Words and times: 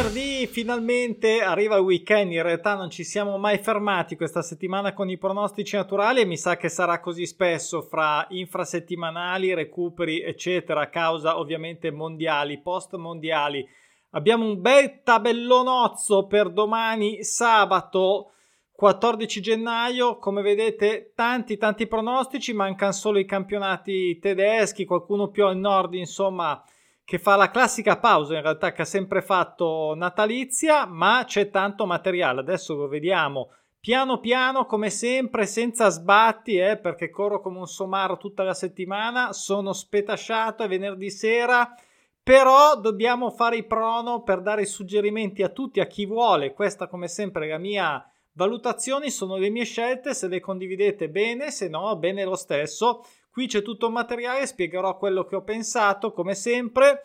venerdì 0.00 0.46
finalmente 0.46 1.42
arriva 1.42 1.74
il 1.74 1.82
weekend, 1.82 2.30
in 2.30 2.42
realtà 2.42 2.76
non 2.76 2.88
ci 2.88 3.02
siamo 3.02 3.36
mai 3.36 3.58
fermati 3.58 4.14
questa 4.14 4.42
settimana 4.42 4.92
con 4.92 5.10
i 5.10 5.18
pronostici 5.18 5.74
naturali 5.74 6.20
e 6.20 6.24
mi 6.24 6.36
sa 6.36 6.56
che 6.56 6.68
sarà 6.68 7.00
così 7.00 7.26
spesso 7.26 7.82
fra 7.82 8.24
infrasettimanali, 8.28 9.54
recuperi 9.54 10.22
eccetera, 10.22 10.82
a 10.82 10.88
causa 10.88 11.36
ovviamente 11.36 11.90
mondiali, 11.90 12.60
post 12.60 12.94
mondiali. 12.94 13.66
Abbiamo 14.10 14.44
un 14.44 14.60
bel 14.60 15.02
tabellonozzo 15.02 16.26
per 16.26 16.50
domani 16.50 17.24
sabato 17.24 18.34
14 18.70 19.40
gennaio, 19.40 20.18
come 20.18 20.42
vedete 20.42 21.10
tanti 21.16 21.56
tanti 21.56 21.88
pronostici, 21.88 22.52
mancano 22.52 22.92
solo 22.92 23.18
i 23.18 23.24
campionati 23.24 24.16
tedeschi, 24.20 24.84
qualcuno 24.84 25.26
più 25.26 25.44
al 25.44 25.56
nord 25.56 25.94
insomma 25.94 26.62
che 27.08 27.18
fa 27.18 27.36
la 27.36 27.50
classica 27.50 27.96
pausa 27.96 28.34
in 28.34 28.42
realtà 28.42 28.72
che 28.72 28.82
ha 28.82 28.84
sempre 28.84 29.22
fatto 29.22 29.94
natalizia, 29.96 30.84
ma 30.84 31.22
c'è 31.24 31.48
tanto 31.48 31.86
materiale. 31.86 32.40
Adesso 32.40 32.74
lo 32.74 32.86
vediamo 32.86 33.48
piano 33.80 34.20
piano, 34.20 34.66
come 34.66 34.90
sempre, 34.90 35.46
senza 35.46 35.88
sbatti, 35.88 36.58
eh, 36.58 36.76
perché 36.76 37.08
corro 37.08 37.40
come 37.40 37.60
un 37.60 37.66
somaro 37.66 38.18
tutta 38.18 38.42
la 38.42 38.52
settimana. 38.52 39.32
Sono 39.32 39.72
spetasciato, 39.72 40.64
è 40.64 40.68
venerdì 40.68 41.10
sera. 41.10 41.74
Però 42.22 42.78
dobbiamo 42.78 43.30
fare 43.30 43.56
i 43.56 43.64
prono 43.64 44.22
per 44.22 44.42
dare 44.42 44.60
i 44.60 44.66
suggerimenti 44.66 45.42
a 45.42 45.48
tutti, 45.48 45.80
a 45.80 45.86
chi 45.86 46.04
vuole. 46.04 46.52
Questa, 46.52 46.88
come 46.88 47.08
sempre, 47.08 47.48
la 47.48 47.56
mia 47.56 48.06
valutazione, 48.32 49.08
sono 49.08 49.38
le 49.38 49.48
mie 49.48 49.64
scelte. 49.64 50.12
Se 50.12 50.28
le 50.28 50.40
condividete 50.40 51.08
bene, 51.08 51.50
se 51.52 51.70
no, 51.70 51.96
bene 51.96 52.24
lo 52.24 52.36
stesso. 52.36 53.02
Qui 53.38 53.46
c'è 53.46 53.62
tutto 53.62 53.86
il 53.86 53.92
materiale, 53.92 54.48
spiegherò 54.48 54.98
quello 54.98 55.24
che 55.24 55.36
ho 55.36 55.44
pensato, 55.44 56.10
come 56.10 56.34
sempre. 56.34 57.02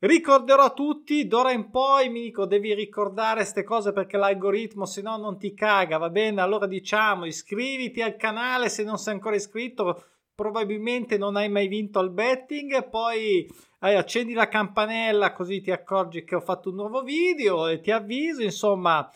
Ricorderò 0.00 0.64
a 0.64 0.74
tutti, 0.74 1.26
d'ora 1.26 1.50
in 1.50 1.70
poi 1.70 2.10
mi 2.10 2.24
dico 2.24 2.44
devi 2.44 2.74
ricordare 2.74 3.36
queste 3.36 3.64
cose 3.64 3.90
perché 3.94 4.18
l'algoritmo 4.18 4.84
se 4.84 5.00
no 5.00 5.16
non 5.16 5.38
ti 5.38 5.54
caga, 5.54 5.96
va 5.96 6.10
bene? 6.10 6.42
Allora 6.42 6.66
diciamo 6.66 7.24
iscriviti 7.24 8.02
al 8.02 8.16
canale 8.16 8.68
se 8.68 8.84
non 8.84 8.98
sei 8.98 9.14
ancora 9.14 9.34
iscritto, 9.34 10.04
probabilmente 10.34 11.16
non 11.16 11.36
hai 11.36 11.48
mai 11.48 11.68
vinto 11.68 12.00
al 12.00 12.10
betting, 12.10 12.90
poi 12.90 13.50
eh, 13.80 13.94
accendi 13.94 14.34
la 14.34 14.48
campanella 14.48 15.32
così 15.32 15.62
ti 15.62 15.70
accorgi 15.70 16.22
che 16.22 16.34
ho 16.34 16.42
fatto 16.42 16.68
un 16.68 16.74
nuovo 16.74 17.00
video 17.00 17.66
e 17.68 17.80
ti 17.80 17.90
avviso, 17.90 18.42
insomma 18.42 19.10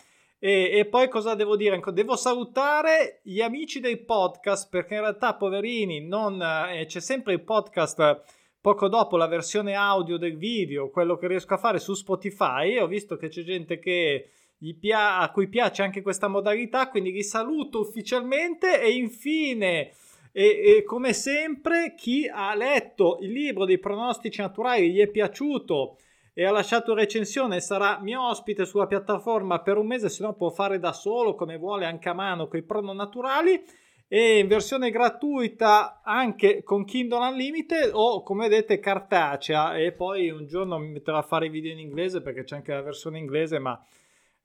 e, 0.46 0.70
e, 0.78 0.84
poi 0.84 1.08
cosa 1.08 1.34
devo 1.34 1.56
dire? 1.56 1.80
Devo 1.92 2.14
salutare 2.14 3.18
gli 3.24 3.40
amici 3.40 3.80
del 3.80 4.04
podcast 4.04 4.68
perché 4.70 4.94
in 4.94 5.00
realtà, 5.00 5.34
poverini, 5.34 6.06
non, 6.06 6.40
eh, 6.40 6.86
c'è 6.86 7.00
sempre 7.00 7.32
il 7.32 7.40
podcast 7.40 8.22
poco 8.60 8.86
dopo 8.86 9.16
la 9.16 9.26
versione 9.26 9.74
audio 9.74 10.16
del 10.16 10.36
video, 10.36 10.88
quello 10.88 11.16
che 11.16 11.26
riesco 11.26 11.54
a 11.54 11.58
fare 11.58 11.80
su 11.80 11.94
Spotify. 11.94 12.78
Ho 12.78 12.86
visto 12.86 13.16
che 13.16 13.26
c'è 13.26 13.42
gente 13.42 13.80
che 13.80 14.30
pia- 14.78 15.18
a 15.18 15.32
cui 15.32 15.48
piace 15.48 15.82
anche 15.82 16.00
questa 16.00 16.28
modalità, 16.28 16.90
quindi 16.90 17.10
vi 17.10 17.24
saluto 17.24 17.80
ufficialmente 17.80 18.80
e 18.80 18.90
infine. 18.90 19.90
E, 20.30 20.76
e, 20.76 20.84
come 20.84 21.12
sempre, 21.12 21.96
chi 21.96 22.30
ha 22.32 22.54
letto 22.54 23.18
il 23.20 23.32
libro 23.32 23.64
dei 23.64 23.78
pronostici 23.78 24.40
naturali 24.40 24.92
gli 24.92 25.00
è 25.00 25.08
piaciuto 25.08 25.96
e 26.38 26.44
ha 26.44 26.50
lasciato 26.50 26.92
recensione 26.92 27.60
sarà 27.60 27.98
mio 28.02 28.28
ospite 28.28 28.66
sulla 28.66 28.86
piattaforma 28.86 29.62
per 29.62 29.78
un 29.78 29.86
mese, 29.86 30.10
se 30.10 30.22
no 30.22 30.34
può 30.34 30.50
fare 30.50 30.78
da 30.78 30.92
solo 30.92 31.34
come 31.34 31.56
vuole 31.56 31.86
anche 31.86 32.10
a 32.10 32.12
mano 32.12 32.46
con 32.46 32.58
i 32.58 32.62
prono 32.62 32.92
naturali. 32.92 33.64
E 34.06 34.40
in 34.40 34.46
versione 34.46 34.90
gratuita 34.90 36.02
anche 36.04 36.62
con 36.62 36.84
Kindle 36.84 37.28
Unlimited 37.28 37.90
o 37.94 38.22
come 38.22 38.48
vedete 38.48 38.78
cartacea. 38.80 39.78
E 39.78 39.92
poi 39.92 40.28
un 40.28 40.46
giorno 40.46 40.76
mi 40.76 40.88
metterò 40.88 41.16
a 41.16 41.22
fare 41.22 41.46
i 41.46 41.48
video 41.48 41.72
in 41.72 41.78
inglese 41.78 42.20
perché 42.20 42.44
c'è 42.44 42.56
anche 42.56 42.74
la 42.74 42.82
versione 42.82 43.16
inglese 43.16 43.58
ma 43.58 43.82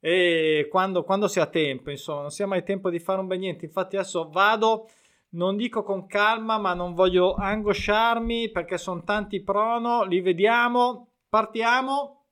e 0.00 0.68
quando, 0.70 1.04
quando 1.04 1.28
si 1.28 1.40
ha 1.40 1.46
tempo 1.46 1.90
insomma 1.90 2.22
non 2.22 2.30
si 2.30 2.42
ha 2.42 2.46
mai 2.46 2.64
tempo 2.64 2.88
di 2.88 3.00
fare 3.00 3.20
un 3.20 3.26
bel 3.26 3.38
niente. 3.38 3.66
Infatti 3.66 3.96
adesso 3.96 4.30
vado 4.30 4.88
non 5.32 5.56
dico 5.56 5.82
con 5.82 6.06
calma 6.06 6.56
ma 6.56 6.72
non 6.72 6.94
voglio 6.94 7.34
angosciarmi 7.34 8.50
perché 8.50 8.78
sono 8.78 9.04
tanti 9.04 9.42
prono 9.42 10.04
li 10.04 10.22
vediamo 10.22 11.11
Partiamo 11.32 12.26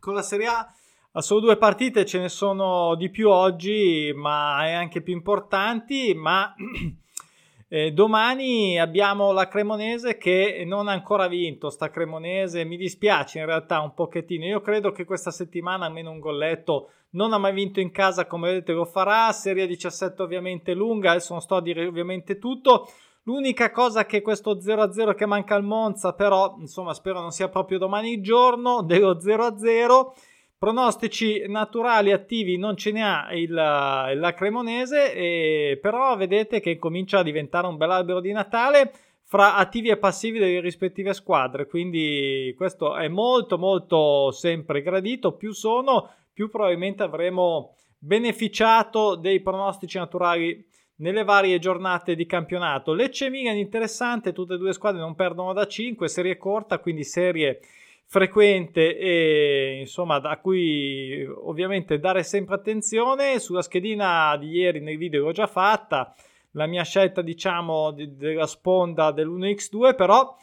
con 0.00 0.14
la 0.14 0.22
Serie 0.22 0.46
A. 0.46 0.74
Solo 1.20 1.40
due 1.40 1.58
partite 1.58 2.06
ce 2.06 2.18
ne 2.18 2.30
sono 2.30 2.94
di 2.94 3.10
più 3.10 3.28
oggi, 3.28 4.10
ma 4.16 4.56
anche 4.56 5.02
più 5.02 5.12
importanti. 5.12 6.14
Ma 6.14 6.54
eh, 7.68 7.92
domani 7.92 8.80
abbiamo 8.80 9.32
la 9.32 9.48
Cremonese 9.48 10.16
che 10.16 10.64
non 10.64 10.88
ha 10.88 10.92
ancora 10.92 11.28
vinto. 11.28 11.68
Sta 11.68 11.90
Cremonese 11.90 12.64
mi 12.64 12.78
dispiace 12.78 13.38
in 13.38 13.44
realtà 13.44 13.82
un 13.82 13.92
pochettino. 13.92 14.46
Io 14.46 14.62
credo 14.62 14.92
che 14.92 15.04
questa 15.04 15.30
settimana 15.30 15.84
almeno 15.84 16.10
un 16.10 16.18
golletto 16.18 16.92
non 17.10 17.34
ha 17.34 17.38
mai 17.38 17.52
vinto 17.52 17.80
in 17.80 17.90
casa, 17.90 18.26
come 18.26 18.48
vedete 18.48 18.72
lo 18.72 18.86
farà. 18.86 19.30
Serie 19.32 19.66
17 19.66 20.22
ovviamente 20.22 20.72
lunga. 20.72 21.10
Adesso 21.10 21.34
non 21.34 21.42
sto 21.42 21.56
a 21.56 21.60
dire 21.60 21.84
ovviamente 21.84 22.38
tutto. 22.38 22.88
L'unica 23.24 23.70
cosa 23.70 24.04
che 24.04 24.20
questo 24.20 24.58
0-0 24.58 25.14
che 25.14 25.26
manca 25.26 25.54
al 25.54 25.62
Monza, 25.62 26.12
però, 26.12 26.56
insomma, 26.58 26.92
spero 26.92 27.20
non 27.20 27.30
sia 27.30 27.48
proprio 27.48 27.78
domani 27.78 28.14
il 28.14 28.22
giorno, 28.22 28.82
dello 28.86 29.16
0-0. 29.16 30.12
Pronostici 30.58 31.44
naturali 31.48 32.12
attivi 32.12 32.56
non 32.56 32.76
ce 32.76 32.92
ne 32.92 33.04
ha 33.04 33.32
il, 33.32 33.52
la 33.52 34.34
Cremonese, 34.36 35.12
e, 35.14 35.78
però 35.80 36.16
vedete 36.16 36.60
che 36.60 36.78
comincia 36.78 37.18
a 37.18 37.22
diventare 37.22 37.66
un 37.66 37.76
bel 37.76 37.90
albero 37.90 38.20
di 38.20 38.32
Natale 38.32 38.92
fra 39.24 39.56
attivi 39.56 39.88
e 39.88 39.96
passivi 39.96 40.38
delle 40.38 40.60
rispettive 40.60 41.14
squadre. 41.14 41.66
Quindi 41.66 42.52
questo 42.56 42.96
è 42.96 43.08
molto 43.08 43.56
molto 43.56 44.30
sempre 44.30 44.82
gradito. 44.82 45.32
Più 45.32 45.52
sono, 45.52 46.10
più 46.32 46.50
probabilmente 46.50 47.02
avremo 47.02 47.74
beneficiato 47.98 49.14
dei 49.14 49.40
pronostici 49.40 49.96
naturali 49.96 50.68
nelle 51.02 51.24
varie 51.24 51.58
giornate 51.58 52.14
di 52.14 52.24
campionato. 52.26 52.94
Lecce 52.94 53.28
Milan 53.28 53.56
interessante, 53.56 54.32
tutte 54.32 54.54
e 54.54 54.58
due 54.58 54.72
squadre 54.72 55.00
non 55.00 55.14
perdono 55.16 55.52
da 55.52 55.66
5, 55.66 56.08
serie 56.08 56.38
corta, 56.38 56.78
quindi 56.78 57.02
serie 57.02 57.60
frequente 58.06 58.96
e 58.96 59.78
insomma 59.80 60.16
a 60.16 60.38
cui 60.38 61.24
ovviamente 61.24 61.98
dare 61.98 62.22
sempre 62.22 62.54
attenzione. 62.54 63.40
Sulla 63.40 63.62
schedina 63.62 64.36
di 64.36 64.50
ieri 64.50 64.80
nel 64.80 64.96
video 64.96 65.24
l'ho 65.24 65.32
già 65.32 65.48
fatta, 65.48 66.14
la 66.52 66.66
mia 66.66 66.84
scelta 66.84 67.20
diciamo 67.20 67.90
di, 67.90 68.16
della 68.16 68.46
sponda 68.46 69.10
dell'1x2 69.10 69.96
però 69.96 70.36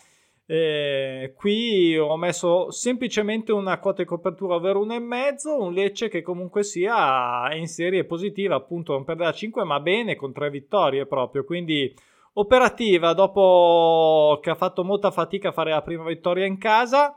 eh, 0.52 1.34
qui 1.36 1.96
ho 1.96 2.18
messo 2.18 2.72
semplicemente 2.72 3.52
una 3.52 3.78
quota 3.78 4.02
di 4.02 4.08
copertura 4.08 4.56
ovvero 4.56 4.84
1,5, 4.84 5.48
un 5.50 5.74
Lecce 5.74 6.10
che 6.10 6.24
comunque 6.24 6.64
sia 6.64 7.54
in 7.54 7.68
serie 7.68 8.04
positiva, 8.04 8.56
appunto 8.56 8.94
non 8.94 9.04
perderà 9.04 9.32
5 9.32 9.64
ma 9.64 9.80
bene 9.80 10.16
con 10.16 10.34
tre 10.34 10.50
vittorie 10.50 11.06
proprio, 11.06 11.44
quindi 11.44 11.94
operativa 12.34 13.14
dopo 13.14 14.40
che 14.42 14.50
ha 14.50 14.56
fatto 14.56 14.84
molta 14.84 15.12
fatica 15.12 15.50
a 15.50 15.52
fare 15.52 15.70
la 15.70 15.84
prima 15.84 16.04
vittoria 16.06 16.48
in 16.48 16.58
casa. 16.58 17.16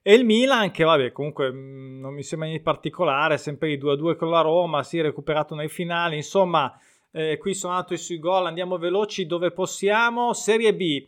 E 0.00 0.14
il 0.14 0.24
Milan 0.24 0.70
che 0.70 0.84
vabbè 0.84 1.12
comunque 1.12 1.52
mm, 1.52 2.00
non 2.00 2.14
mi 2.14 2.22
sembra 2.22 2.48
niente 2.48 2.64
particolare, 2.64 3.36
sempre 3.36 3.70
i 3.70 3.78
2-2 3.78 4.16
con 4.16 4.30
la 4.30 4.40
Roma, 4.40 4.82
si 4.82 4.96
è 4.96 5.02
recuperato 5.02 5.54
nei 5.54 5.68
finali, 5.68 6.16
insomma 6.16 6.74
eh, 7.10 7.36
qui 7.36 7.52
sono 7.52 7.74
andati 7.74 7.98
sui 7.98 8.18
gol, 8.18 8.46
andiamo 8.46 8.78
veloci 8.78 9.26
dove 9.26 9.50
possiamo. 9.50 10.32
Serie 10.32 10.74
B, 10.74 11.06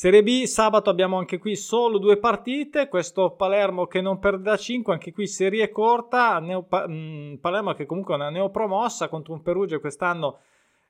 Serie 0.00 0.22
B, 0.22 0.44
sabato 0.44 0.90
abbiamo 0.90 1.18
anche 1.18 1.38
qui 1.38 1.56
solo 1.56 1.98
due 1.98 2.18
partite, 2.18 2.86
questo 2.86 3.32
Palermo 3.32 3.88
che 3.88 4.00
non 4.00 4.20
perde 4.20 4.44
da 4.44 4.56
5, 4.56 4.92
anche 4.92 5.10
qui 5.10 5.26
serie 5.26 5.72
corta, 5.72 6.38
neo, 6.38 6.68
mh, 6.70 6.92
mm, 6.92 7.34
Palermo 7.38 7.74
che 7.74 7.84
comunque 7.84 8.14
è 8.14 8.16
una 8.16 8.30
neopromossa 8.30 9.08
contro 9.08 9.32
un 9.32 9.42
Perugia 9.42 9.80
quest'anno 9.80 10.38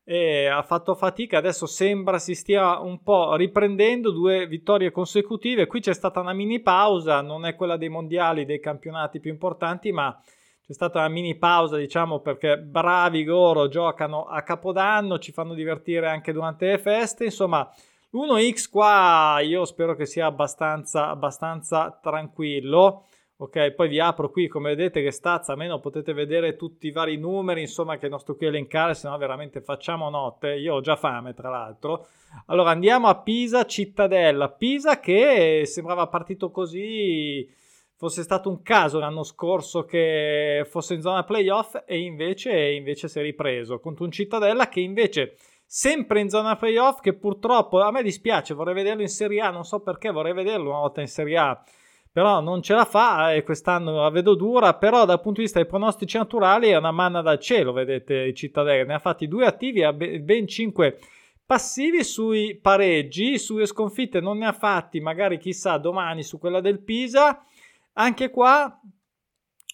eh, 0.04 0.44
ha 0.48 0.62
fatto 0.62 0.94
fatica, 0.94 1.38
adesso 1.38 1.64
sembra 1.64 2.18
si 2.18 2.34
stia 2.34 2.80
un 2.80 3.02
po' 3.02 3.34
riprendendo, 3.34 4.10
due 4.10 4.46
vittorie 4.46 4.90
consecutive, 4.90 5.66
qui 5.66 5.80
c'è 5.80 5.94
stata 5.94 6.20
una 6.20 6.34
mini 6.34 6.60
pausa, 6.60 7.22
non 7.22 7.46
è 7.46 7.54
quella 7.54 7.78
dei 7.78 7.88
mondiali, 7.88 8.44
dei 8.44 8.60
campionati 8.60 9.20
più 9.20 9.30
importanti, 9.30 9.90
ma 9.90 10.14
c'è 10.62 10.74
stata 10.74 10.98
una 10.98 11.08
mini 11.08 11.34
pausa 11.38 11.78
diciamo 11.78 12.20
perché 12.20 12.58
bravi 12.58 13.24
loro, 13.24 13.68
giocano 13.68 14.24
a 14.24 14.42
Capodanno, 14.42 15.18
ci 15.18 15.32
fanno 15.32 15.54
divertire 15.54 16.10
anche 16.10 16.30
durante 16.30 16.66
le 16.66 16.78
feste, 16.78 17.24
insomma 17.24 17.66
1x 18.12 18.70
qua 18.70 19.38
io 19.42 19.64
spero 19.64 19.94
che 19.94 20.06
sia 20.06 20.26
abbastanza, 20.26 21.08
abbastanza 21.08 21.98
tranquillo. 22.00 23.04
Ok, 23.40 23.70
poi 23.70 23.88
vi 23.88 24.00
apro 24.00 24.30
qui, 24.30 24.48
come 24.48 24.74
vedete 24.74 25.00
che 25.00 25.12
stazza, 25.12 25.52
almeno 25.52 25.78
potete 25.78 26.12
vedere 26.12 26.56
tutti 26.56 26.88
i 26.88 26.90
vari 26.90 27.16
numeri, 27.18 27.60
insomma, 27.60 27.96
che 27.96 28.08
non 28.08 28.18
sto 28.18 28.34
qui 28.34 28.46
a 28.46 28.48
elencare, 28.48 28.94
se 28.94 29.08
no 29.08 29.16
veramente 29.16 29.60
facciamo 29.60 30.10
notte. 30.10 30.56
Io 30.56 30.74
ho 30.74 30.80
già 30.80 30.96
fame, 30.96 31.34
tra 31.34 31.48
l'altro. 31.48 32.08
Allora, 32.46 32.70
andiamo 32.70 33.06
a 33.06 33.20
Pisa 33.20 33.64
Cittadella. 33.64 34.50
Pisa 34.50 34.98
che 34.98 35.62
sembrava 35.66 36.08
partito 36.08 36.50
così, 36.50 37.48
fosse 37.94 38.22
stato 38.22 38.48
un 38.48 38.60
caso 38.62 38.98
l'anno 38.98 39.22
scorso 39.22 39.84
che 39.84 40.66
fosse 40.68 40.94
in 40.94 41.00
zona 41.00 41.22
playoff 41.22 41.82
e 41.84 42.00
invece, 42.00 42.70
invece 42.70 43.06
si 43.06 43.18
è 43.20 43.22
ripreso 43.22 43.78
contro 43.78 44.04
un 44.04 44.10
Cittadella 44.10 44.68
che 44.68 44.80
invece 44.80 45.36
sempre 45.70 46.20
in 46.20 46.30
zona 46.30 46.56
playoff 46.56 47.00
che 47.00 47.12
purtroppo 47.12 47.82
a 47.82 47.90
me 47.90 48.02
dispiace, 48.02 48.54
vorrei 48.54 48.72
vederlo 48.72 49.02
in 49.02 49.08
Serie 49.08 49.42
A, 49.42 49.50
non 49.50 49.64
so 49.64 49.80
perché 49.80 50.10
vorrei 50.10 50.32
vederlo 50.32 50.70
una 50.70 50.78
volta 50.78 51.02
in 51.02 51.08
Serie 51.08 51.36
A 51.36 51.62
però 52.10 52.40
non 52.40 52.62
ce 52.62 52.74
la 52.74 52.84
fa 52.84 53.32
e 53.32 53.44
quest'anno 53.44 54.00
la 54.00 54.10
vedo 54.10 54.34
dura, 54.34 54.74
però 54.74 55.04
dal 55.04 55.20
punto 55.20 55.38
di 55.38 55.42
vista 55.42 55.60
dei 55.60 55.68
pronostici 55.68 56.16
naturali 56.16 56.68
è 56.68 56.76
una 56.76 56.90
manna 56.90 57.20
dal 57.20 57.38
cielo, 57.38 57.72
vedete 57.72 58.24
i 58.24 58.34
cittadini, 58.34 58.86
ne 58.86 58.94
ha 58.94 58.98
fatti 58.98 59.28
due 59.28 59.46
attivi 59.46 59.82
e 59.82 60.20
ben 60.20 60.48
5 60.48 60.98
passivi 61.46 62.02
sui 62.02 62.58
pareggi, 62.60 63.38
sulle 63.38 63.66
sconfitte 63.66 64.20
non 64.20 64.38
ne 64.38 64.46
ha 64.46 64.52
fatti, 64.52 64.98
magari 65.00 65.38
chissà 65.38 65.78
domani 65.78 66.24
su 66.24 66.38
quella 66.38 66.60
del 66.60 66.80
Pisa, 66.80 67.44
anche 67.92 68.30
qua 68.30 68.80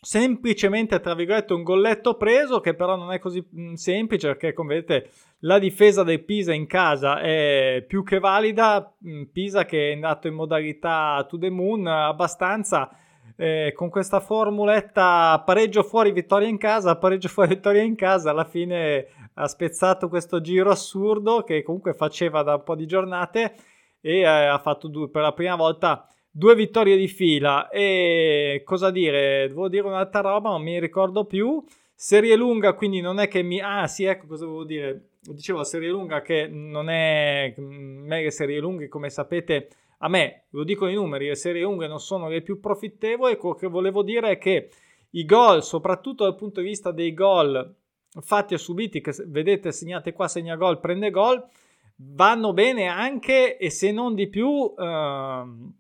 semplicemente 0.04 1.00
tra 1.00 1.14
virgolette 1.14 1.54
un 1.54 1.62
golletto 1.62 2.16
preso 2.16 2.60
che 2.60 2.74
però 2.74 2.94
non 2.94 3.10
è 3.10 3.18
così 3.18 3.42
mm, 3.42 3.72
semplice 3.72 4.28
perché 4.28 4.52
come 4.52 4.74
vedete 4.74 5.10
la 5.40 5.58
difesa 5.58 6.02
del 6.02 6.22
Pisa 6.24 6.52
in 6.52 6.66
casa 6.66 7.20
è 7.20 7.82
più 7.86 8.04
che 8.04 8.18
valida. 8.18 8.94
Mm, 9.06 9.24
Pisa 9.32 9.64
che 9.64 9.90
è 9.90 9.94
andato 9.94 10.28
in 10.28 10.34
modalità 10.34 11.24
to 11.28 11.38
the 11.38 11.48
moon 11.48 11.86
abbastanza 11.86 12.90
eh, 13.36 13.72
con 13.74 13.88
questa 13.88 14.20
formuletta 14.20 15.42
pareggio 15.44 15.82
fuori 15.82 16.12
vittoria 16.12 16.48
in 16.48 16.58
casa 16.58 16.96
pareggio 16.98 17.28
fuori 17.28 17.54
vittoria 17.54 17.82
in 17.82 17.96
casa 17.96 18.30
alla 18.30 18.44
fine 18.44 19.06
ha 19.34 19.48
spezzato 19.48 20.08
questo 20.08 20.40
giro 20.40 20.70
assurdo 20.70 21.42
che 21.42 21.62
comunque 21.62 21.94
faceva 21.94 22.42
da 22.42 22.56
un 22.56 22.62
po' 22.62 22.76
di 22.76 22.86
giornate 22.86 23.54
e 24.00 24.18
eh, 24.18 24.26
ha 24.26 24.58
fatto 24.58 24.86
due, 24.88 25.08
per 25.08 25.22
la 25.22 25.32
prima 25.32 25.56
volta 25.56 26.06
due 26.36 26.56
vittorie 26.56 26.96
di 26.96 27.06
fila 27.06 27.68
e 27.68 28.62
cosa 28.64 28.90
dire, 28.90 29.46
devo 29.46 29.68
dire 29.68 29.86
un'altra 29.86 30.20
roba, 30.20 30.50
non 30.50 30.62
mi 30.62 30.80
ricordo 30.80 31.26
più. 31.26 31.62
Serie 31.94 32.34
lunga, 32.34 32.74
quindi 32.74 33.00
non 33.00 33.20
è 33.20 33.28
che 33.28 33.42
mi... 33.42 33.60
Ah 33.60 33.86
sì, 33.86 34.02
ecco 34.02 34.26
cosa 34.26 34.44
volevo 34.44 34.64
dire. 34.64 35.10
Dicevo, 35.20 35.62
serie 35.62 35.90
lunga 35.90 36.22
che 36.22 36.48
non 36.48 36.88
è... 36.90 37.54
Mega 37.56 38.30
serie 38.30 38.58
lunghe, 38.58 38.88
come 38.88 39.10
sapete, 39.10 39.68
a 39.98 40.08
me, 40.08 40.46
lo 40.50 40.64
dico 40.64 40.88
i 40.88 40.94
numeri, 40.94 41.28
le 41.28 41.36
serie 41.36 41.62
lunghe 41.62 41.86
non 41.86 42.00
sono 42.00 42.28
le 42.28 42.42
più 42.42 42.58
profittevoli. 42.58 43.36
Quello 43.36 43.54
che 43.54 43.68
volevo 43.68 44.02
dire 44.02 44.30
è 44.30 44.38
che 44.38 44.70
i 45.10 45.24
gol, 45.24 45.62
soprattutto 45.62 46.24
dal 46.24 46.34
punto 46.34 46.60
di 46.60 46.66
vista 46.66 46.90
dei 46.90 47.14
gol 47.14 47.74
fatti 48.20 48.54
e 48.54 48.58
subiti, 48.58 49.00
che 49.00 49.14
vedete 49.28 49.70
segnate 49.70 50.12
qua, 50.12 50.26
segna 50.26 50.56
gol, 50.56 50.80
prende 50.80 51.10
gol, 51.10 51.46
vanno 51.94 52.52
bene 52.52 52.88
anche 52.88 53.56
e 53.56 53.70
se 53.70 53.92
non 53.92 54.16
di 54.16 54.26
più... 54.26 54.74
Ehm, 54.76 55.74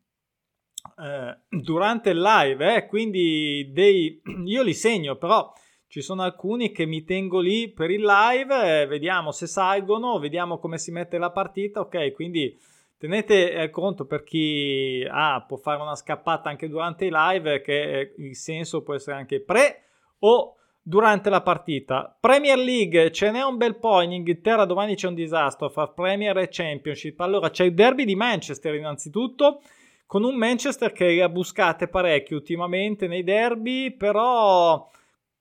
eh, 0.98 1.38
durante 1.48 2.10
il 2.10 2.20
live, 2.20 2.76
eh, 2.76 2.86
quindi 2.86 3.70
dei, 3.72 4.20
io 4.44 4.62
li 4.62 4.74
segno, 4.74 5.16
però 5.16 5.52
ci 5.88 6.00
sono 6.00 6.22
alcuni 6.22 6.72
che 6.72 6.86
mi 6.86 7.04
tengo 7.04 7.40
lì 7.40 7.70
per 7.70 7.90
il 7.90 8.02
live, 8.02 8.82
eh, 8.82 8.86
vediamo 8.86 9.30
se 9.30 9.46
salgono, 9.46 10.18
vediamo 10.18 10.58
come 10.58 10.78
si 10.78 10.90
mette 10.90 11.18
la 11.18 11.30
partita, 11.30 11.80
ok, 11.80 12.12
quindi 12.12 12.56
tenete 12.98 13.52
eh, 13.52 13.70
conto 13.70 14.06
per 14.06 14.24
chi 14.24 15.06
ah, 15.08 15.44
può 15.46 15.56
fare 15.56 15.80
una 15.82 15.94
scappata 15.94 16.48
anche 16.48 16.68
durante 16.68 17.04
i 17.04 17.10
live 17.12 17.60
che 17.60 18.14
il 18.16 18.34
senso 18.34 18.82
può 18.82 18.94
essere 18.94 19.16
anche 19.16 19.40
pre 19.40 19.82
o 20.20 20.56
durante 20.80 21.30
la 21.30 21.40
partita. 21.40 22.16
Premier 22.18 22.58
League 22.58 23.10
ce 23.10 23.30
n'è 23.30 23.42
un 23.42 23.56
bel 23.56 23.76
po', 23.76 24.00
in 24.00 24.12
Inghilterra 24.12 24.64
domani 24.64 24.94
c'è 24.94 25.08
un 25.08 25.14
disastro 25.14 25.70
fra 25.70 25.88
Premier 25.88 26.36
e 26.38 26.48
Championship. 26.50 27.20
Allora 27.20 27.50
c'è 27.50 27.64
il 27.64 27.74
derby 27.74 28.04
di 28.04 28.14
Manchester 28.14 28.74
innanzitutto 28.74 29.60
con 30.06 30.24
un 30.24 30.36
Manchester 30.36 30.92
che 30.92 31.22
ha 31.22 31.28
buscate 31.28 31.88
parecchio 31.88 32.36
ultimamente 32.36 33.06
nei 33.06 33.24
derby, 33.24 33.94
però 33.94 34.88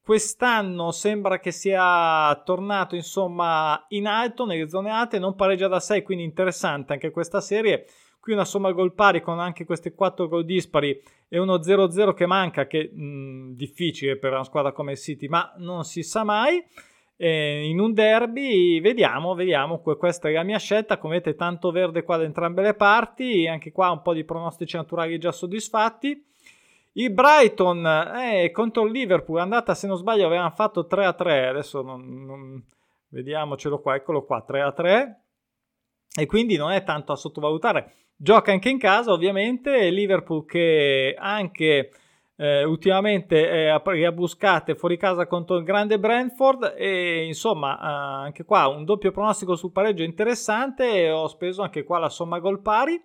quest'anno 0.02 0.92
sembra 0.92 1.40
che 1.40 1.52
sia 1.52 2.42
tornato 2.44 2.96
insomma 2.96 3.86
in 3.90 4.08
alto 4.08 4.46
nelle 4.46 4.68
zone 4.68 4.90
alte, 4.90 5.20
non 5.20 5.36
pareggia 5.36 5.68
da 5.68 5.80
6, 5.80 6.04
quindi 6.04 6.24
interessante 6.24 6.94
anche 6.94 7.12
questa 7.12 7.40
serie. 7.40 7.86
Qui 8.20 8.34
una 8.34 8.46
somma 8.46 8.72
gol 8.72 8.94
pari 8.94 9.22
con 9.22 9.40
anche 9.40 9.66
questi 9.66 9.92
4 9.92 10.28
gol 10.30 10.46
dispari 10.46 11.02
e 11.28 11.40
uno 11.40 11.56
0-0 11.56 12.14
che 12.14 12.26
manca, 12.26 12.68
che 12.68 12.80
è 12.80 12.90
difficile 12.94 14.18
per 14.18 14.32
una 14.32 14.46
squadra 14.46 14.72
come 14.72 14.94
il 14.94 14.98
City, 14.98 15.28
ma 15.28 15.54
non 15.58 15.84
si 15.84 16.04
sa 16.04 16.24
mai 16.24 16.64
eh, 17.16 17.66
in 17.66 17.80
un 17.80 17.94
derby 17.94 18.82
vediamo, 18.82 19.36
vediamo, 19.36 19.80
questa 19.80 20.30
è 20.30 20.34
la 20.34 20.44
mia 20.44 20.58
scelta, 20.58 20.98
come 20.98 21.18
vedete 21.18 21.36
tanto 21.36 21.72
verde 21.72 22.04
qua 22.04 22.18
da 22.18 22.24
entrambe 22.24 22.62
le 22.62 22.74
parti, 22.74 23.48
anche 23.48 23.72
qua 23.72 23.92
un 23.92 24.02
po' 24.02 24.14
di 24.14 24.24
pronostici 24.24 24.76
naturali 24.76 25.18
già 25.20 25.32
soddisfatti. 25.32 26.26
Il 26.96 27.12
Brighton 27.12 27.86
eh, 27.86 28.52
contro 28.52 28.86
il 28.86 28.92
Liverpool, 28.92 29.40
andata 29.40 29.74
se 29.74 29.88
non 29.88 29.98
sbaglio 29.98 30.26
avevano 30.26 30.52
fatto 30.52 30.88
3-3, 30.90 31.48
adesso 31.50 31.82
non, 31.82 32.26
non... 32.26 32.64
vediamocelo 33.10 33.80
qua, 33.80 33.96
eccolo 33.96 34.24
qua, 34.26 34.46
3-3 34.48 35.22
e 36.16 36.26
quindi 36.28 36.56
non 36.56 36.72
è 36.72 36.84
tanto 36.84 37.12
a 37.12 37.16
sottovalutare. 37.16 37.94
Gioca 38.16 38.52
anche 38.52 38.70
in 38.70 38.78
casa 38.78 39.12
ovviamente, 39.12 39.90
Liverpool 39.90 40.46
che 40.46 41.16
anche 41.18 41.90
eh, 42.44 42.66
ultimamente 42.66 43.50
eh, 43.50 43.70
a 43.70 44.12
buscate 44.12 44.76
fuori 44.76 44.98
casa 44.98 45.28
contro 45.28 45.56
il 45.56 45.64
grande 45.64 45.98
Brentford 45.98 46.74
e 46.78 47.24
insomma 47.24 47.78
eh, 47.78 48.26
anche 48.26 48.44
qua 48.44 48.68
un 48.68 48.84
doppio 48.84 49.12
pronostico 49.12 49.56
sul 49.56 49.72
pareggio 49.72 50.04
interessante 50.04 50.92
e 50.92 51.10
ho 51.10 51.28
speso 51.28 51.62
anche 51.62 51.86
qua 51.86 52.00
la 52.00 52.10
somma 52.10 52.40
gol 52.40 52.60
pari. 52.60 53.02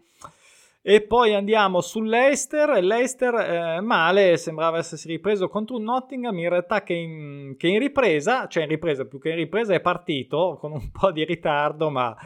E 0.82 1.02
poi 1.02 1.34
andiamo 1.34 1.80
sull'Eister. 1.80 2.82
l'Eister 2.82 3.34
eh, 3.34 3.80
male 3.80 4.36
sembrava 4.38 4.78
essersi 4.78 5.06
ripreso 5.06 5.48
contro 5.48 5.76
un 5.76 5.84
Nottingham 5.84 6.36
in 6.36 6.48
realtà 6.48 6.82
che 6.82 6.94
in, 6.94 7.54
che 7.56 7.68
in 7.68 7.78
ripresa 7.78 8.48
cioè 8.48 8.64
in 8.64 8.68
ripresa 8.70 9.04
più 9.04 9.20
che 9.20 9.30
in 9.30 9.36
ripresa 9.36 9.72
è 9.72 9.80
partito 9.80 10.56
con 10.58 10.72
un 10.72 10.90
po' 10.90 11.12
di 11.12 11.24
ritardo 11.24 11.90
ma 11.90 12.16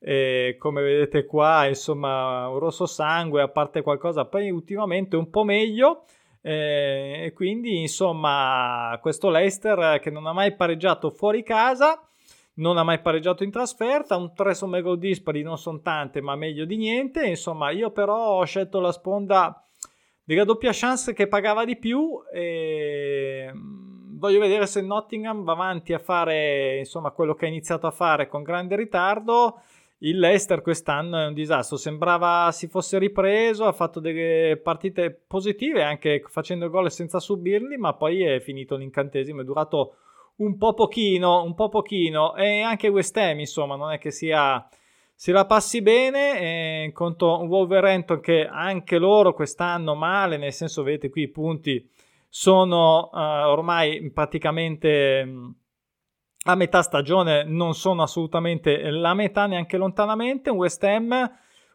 eh, 0.00 0.56
come 0.58 0.82
vedete 0.82 1.26
qua 1.26 1.66
insomma 1.66 2.48
un 2.48 2.58
rosso 2.58 2.86
sangue 2.86 3.42
a 3.42 3.48
parte 3.48 3.82
qualcosa 3.82 4.24
poi 4.24 4.50
ultimamente 4.50 5.16
un 5.16 5.28
po' 5.30 5.44
meglio 5.44 6.04
e 6.48 7.32
quindi, 7.34 7.80
insomma, 7.80 8.96
questo 9.02 9.30
Leicester 9.30 9.98
che 9.98 10.10
non 10.10 10.26
ha 10.26 10.32
mai 10.32 10.54
pareggiato 10.54 11.10
fuori 11.10 11.42
casa, 11.42 12.00
non 12.54 12.78
ha 12.78 12.84
mai 12.84 13.00
pareggiato 13.00 13.42
in 13.42 13.50
trasferta, 13.50 14.16
un 14.16 14.32
3 14.32 14.54
somme 14.54 14.80
gol 14.80 14.98
dispari 14.98 15.42
non 15.42 15.58
sono 15.58 15.80
tante, 15.80 16.20
ma 16.20 16.36
meglio 16.36 16.64
di 16.64 16.76
niente. 16.76 17.26
Insomma, 17.26 17.70
io 17.70 17.90
però 17.90 18.38
ho 18.38 18.44
scelto 18.44 18.78
la 18.78 18.92
sponda 18.92 19.60
della 20.22 20.44
doppia 20.44 20.70
chance 20.72 21.12
che 21.12 21.26
pagava 21.26 21.64
di 21.64 21.76
più 21.76 22.20
e 22.32 23.50
mm, 23.52 24.18
voglio 24.18 24.38
vedere 24.38 24.66
se 24.66 24.82
Nottingham 24.82 25.42
va 25.42 25.52
avanti 25.52 25.92
a 25.94 25.98
fare 25.98 26.78
insomma 26.78 27.10
quello 27.10 27.34
che 27.34 27.44
ha 27.46 27.48
iniziato 27.48 27.86
a 27.86 27.92
fare 27.92 28.26
con 28.26 28.42
grande 28.42 28.74
ritardo 28.74 29.60
il 29.98 30.18
Leicester 30.18 30.60
quest'anno 30.60 31.18
è 31.18 31.26
un 31.26 31.32
disastro, 31.32 31.76
sembrava 31.76 32.50
si 32.52 32.68
fosse 32.68 32.98
ripreso, 32.98 33.64
ha 33.64 33.72
fatto 33.72 33.98
delle 33.98 34.60
partite 34.62 35.10
positive 35.10 35.82
anche 35.82 36.22
facendo 36.28 36.68
gol 36.68 36.90
senza 36.90 37.18
subirli, 37.18 37.76
ma 37.78 37.94
poi 37.94 38.22
è 38.22 38.40
finito 38.40 38.76
l'incantesimo, 38.76 39.40
è 39.40 39.44
durato 39.44 39.94
un 40.36 40.58
po' 40.58 40.74
pochino, 40.74 41.42
un 41.42 41.54
po' 41.54 41.68
pochino. 41.70 42.34
E 42.36 42.60
anche 42.60 42.88
West 42.88 43.16
Ham 43.16 43.40
insomma 43.40 43.76
non 43.76 43.92
è 43.92 43.98
che 43.98 44.10
sia 44.10 44.66
se 45.14 45.32
la 45.32 45.46
passi 45.46 45.80
bene 45.80 46.84
eh, 46.84 46.92
contro 46.92 47.40
un 47.40 47.48
Wolverhampton 47.48 48.20
che 48.20 48.46
anche 48.46 48.98
loro 48.98 49.32
quest'anno 49.32 49.94
male, 49.94 50.36
nel 50.36 50.52
senso 50.52 50.82
vedete 50.82 51.08
qui 51.08 51.22
i 51.22 51.28
punti 51.28 51.88
sono 52.28 53.08
uh, 53.10 53.48
ormai 53.48 54.10
praticamente 54.10 55.26
a 56.48 56.54
metà 56.54 56.80
stagione 56.82 57.42
non 57.44 57.74
sono 57.74 58.02
assolutamente 58.02 58.90
la 58.90 59.14
metà 59.14 59.46
neanche 59.46 59.76
lontanamente. 59.76 60.48
Un 60.48 60.58
West 60.58 60.82
Ham, 60.84 61.10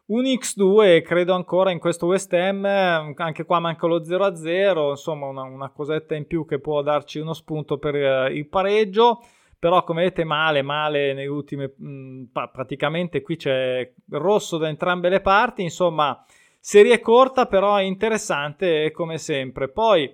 un 0.06 0.22
X2, 0.22 1.02
credo 1.02 1.34
ancora 1.34 1.70
in 1.70 1.78
questo 1.78 2.06
West 2.06 2.32
Ham, 2.32 2.64
anche 2.64 3.44
qua 3.44 3.60
manca 3.60 3.86
lo 3.86 4.00
0-0, 4.00 4.90
insomma 4.90 5.26
una, 5.26 5.42
una 5.42 5.70
cosetta 5.70 6.14
in 6.14 6.26
più 6.26 6.46
che 6.46 6.58
può 6.58 6.80
darci 6.80 7.18
uno 7.18 7.34
spunto 7.34 7.76
per 7.78 7.94
uh, 7.94 8.32
il 8.32 8.48
pareggio. 8.48 9.22
Però 9.58 9.84
come 9.84 10.02
vedete 10.02 10.24
male, 10.24 10.62
male 10.62 11.12
nelle 11.12 11.28
ultime, 11.28 11.74
mh, 11.76 12.24
praticamente 12.32 13.20
qui 13.20 13.36
c'è 13.36 13.92
rosso 14.10 14.56
da 14.56 14.68
entrambe 14.68 15.08
le 15.08 15.20
parti, 15.20 15.62
insomma 15.62 16.24
serie 16.58 16.98
corta 17.00 17.46
però 17.46 17.80
interessante 17.80 18.90
come 18.90 19.18
sempre. 19.18 19.68
Poi 19.68 20.12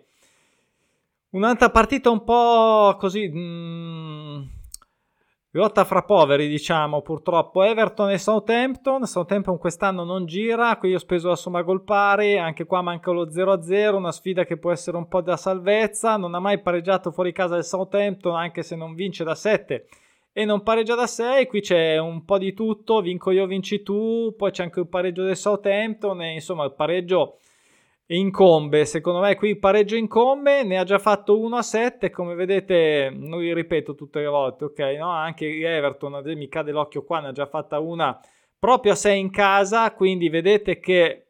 Un'altra 1.39 1.71
partita 1.71 2.11
un 2.11 2.25
po' 2.25 2.97
così... 2.99 3.29
Mh, 3.29 3.39
mm, 3.39 4.43
lotta 5.53 5.85
fra 5.85 6.03
poveri, 6.03 6.49
diciamo, 6.49 7.01
purtroppo. 7.01 7.63
Everton 7.63 8.11
e 8.11 8.19
Southampton. 8.19 9.07
Southampton 9.07 9.57
quest'anno 9.57 10.03
non 10.03 10.27
gira, 10.27 10.77
qui 10.79 10.93
ho 10.93 10.99
speso 10.99 11.29
la 11.29 11.37
somma 11.37 11.63
gol 11.63 11.85
pari, 11.85 12.37
anche 12.37 12.67
qua 12.67 12.83
manca 12.83 13.13
lo 13.13 13.31
0-0, 13.31 13.95
una 13.95 14.11
sfida 14.11 14.45
che 14.45 14.57
può 14.57 14.73
essere 14.73 14.97
un 14.97 15.07
po' 15.07 15.21
da 15.21 15.37
salvezza. 15.37 16.17
Non 16.17 16.35
ha 16.35 16.41
mai 16.41 16.61
pareggiato 16.61 17.13
fuori 17.13 17.31
casa 17.31 17.55
del 17.55 17.65
Southampton, 17.65 18.35
anche 18.35 18.65
se 18.65 18.75
non 18.75 18.95
vince 18.95 19.23
da 19.23 19.37
7 19.37 19.87
e 20.33 20.45
non 20.45 20.65
pareggia 20.65 20.97
da 20.97 21.07
6. 21.07 21.47
Qui 21.47 21.61
c'è 21.61 21.99
un 21.99 22.25
po' 22.25 22.39
di 22.39 22.53
tutto, 22.53 23.01
vinco 23.01 23.31
io, 23.31 23.47
vinci 23.47 23.85
tu, 23.85 24.35
poi 24.37 24.51
c'è 24.51 24.65
anche 24.65 24.81
il 24.81 24.89
pareggio 24.89 25.23
del 25.23 25.37
Southampton 25.37 26.21
e 26.21 26.33
insomma 26.33 26.65
il 26.65 26.75
pareggio 26.75 27.39
incombe. 28.09 28.85
Secondo 28.85 29.21
me 29.21 29.35
qui 29.37 29.51
il 29.51 29.59
pareggio 29.59 29.97
incombe, 29.97 30.63
ne 30.63 30.79
ha 30.79 30.85
già 30.85 30.99
fatto 30.99 31.39
1 31.39 31.57
a 31.57 31.63
7, 31.63 32.11
come 32.11 32.35
vedete 32.35 33.11
non 33.15 33.39
vi 33.41 33.53
ripeto 33.53 33.95
tutte 33.95 34.21
le 34.21 34.27
volte, 34.27 34.65
ok? 34.65 34.79
No? 34.99 35.11
Anche 35.11 35.47
Everton, 35.47 36.23
mi 36.25 36.49
cade 36.49 36.73
l'occhio 36.73 37.05
qua, 37.05 37.21
ne 37.21 37.29
ha 37.29 37.33
già 37.33 37.47
fatta 37.47 37.79
una 37.79 38.19
proprio 38.59 38.93
a 38.93 38.97
6 38.97 39.21
in 39.21 39.31
casa, 39.31 39.93
quindi 39.93 40.29
vedete 40.29 40.81
che 40.81 41.29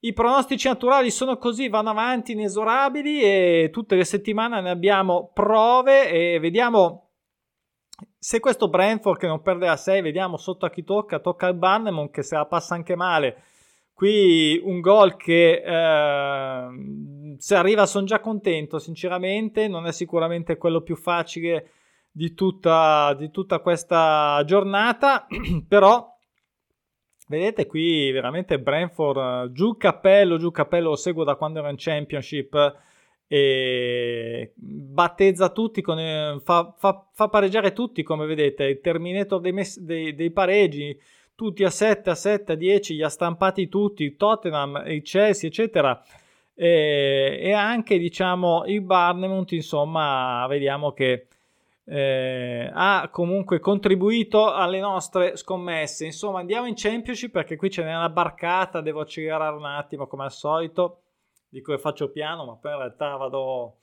I 0.00 0.12
pronostici 0.12 0.68
naturali 0.68 1.10
sono 1.10 1.38
così, 1.38 1.68
vanno 1.68 1.90
avanti 1.90 2.30
inesorabili 2.30 3.20
e 3.20 3.70
tutte 3.72 3.96
le 3.96 4.04
settimane 4.04 4.60
ne 4.60 4.70
abbiamo 4.70 5.32
prove 5.34 6.08
e 6.08 6.38
vediamo 6.38 7.08
se 8.16 8.38
questo 8.38 8.68
Brentford 8.68 9.18
che 9.18 9.26
non 9.26 9.42
perde 9.42 9.66
a 9.66 9.76
6, 9.76 10.00
vediamo 10.00 10.36
sotto 10.36 10.66
a 10.66 10.70
chi 10.70 10.84
tocca, 10.84 11.18
tocca 11.18 11.48
al 11.48 11.56
Bannemon 11.56 12.10
che 12.10 12.22
se 12.22 12.36
la 12.36 12.46
passa 12.46 12.74
anche 12.74 12.94
male. 12.94 13.42
Qui 13.98 14.60
un 14.62 14.78
gol 14.80 15.16
che 15.16 15.60
eh, 15.60 16.68
se 17.36 17.54
arriva 17.56 17.84
sono 17.84 18.06
già 18.06 18.20
contento, 18.20 18.78
sinceramente, 18.78 19.66
non 19.66 19.86
è 19.86 19.92
sicuramente 19.92 20.56
quello 20.56 20.82
più 20.82 20.94
facile 20.94 21.70
di 22.12 22.32
tutta, 22.32 23.12
di 23.18 23.32
tutta 23.32 23.58
questa 23.58 24.40
giornata, 24.46 25.26
però 25.66 26.14
Vedete 27.26 27.66
qui 27.66 28.10
veramente 28.10 28.58
Brentford 28.58 29.52
giù 29.52 29.76
cappello, 29.76 30.38
giù 30.38 30.50
cappello, 30.50 30.90
lo 30.90 30.96
seguo 30.96 31.24
da 31.24 31.34
quando 31.34 31.58
era 31.58 31.68
in 31.68 31.76
Championship 31.76 32.76
e 33.26 34.52
battezza 34.56 35.50
tutti, 35.50 35.82
con, 35.82 35.98
eh, 35.98 36.40
fa, 36.42 36.74
fa, 36.78 37.06
fa, 37.12 37.28
pareggiare 37.28 37.74
tutti 37.74 38.02
come 38.02 38.24
vedete, 38.24 38.64
il 38.64 38.80
Terminator 38.80 39.38
dei, 39.42 39.52
mes- 39.52 39.78
dei, 39.78 40.14
dei, 40.14 40.30
pareggi, 40.30 40.98
tutti 41.38 41.62
a 41.62 41.70
7, 41.70 42.10
a 42.10 42.16
7, 42.16 42.50
a 42.50 42.54
10, 42.56 42.94
li 42.96 43.04
ha 43.04 43.08
stampati 43.08 43.68
tutti, 43.68 44.16
Tottenham, 44.16 44.82
il 44.86 45.02
Chelsea 45.02 45.48
eccetera 45.48 46.02
e, 46.52 47.38
e 47.40 47.52
anche 47.52 47.96
diciamo 47.96 48.64
il 48.66 48.80
Barnemount 48.80 49.52
insomma 49.52 50.44
vediamo 50.48 50.90
che 50.90 51.28
eh, 51.84 52.68
ha 52.74 53.08
comunque 53.12 53.60
contribuito 53.60 54.52
alle 54.52 54.80
nostre 54.80 55.36
scommesse. 55.36 56.04
Insomma, 56.04 56.40
andiamo 56.40 56.66
in 56.66 56.74
Championship 56.76 57.30
perché 57.30 57.56
qui 57.56 57.70
ce 57.70 57.82
n'è 57.82 57.94
una 57.94 58.10
barcata, 58.10 58.82
devo 58.82 59.00
accelerare 59.00 59.56
un 59.56 59.64
attimo 59.64 60.06
come 60.06 60.24
al 60.24 60.32
solito. 60.32 61.02
Dico 61.48 61.72
che 61.72 61.78
faccio 61.78 62.10
piano, 62.10 62.44
ma 62.44 62.56
poi 62.56 62.72
in 62.72 62.78
realtà 62.78 63.16
vado, 63.16 63.76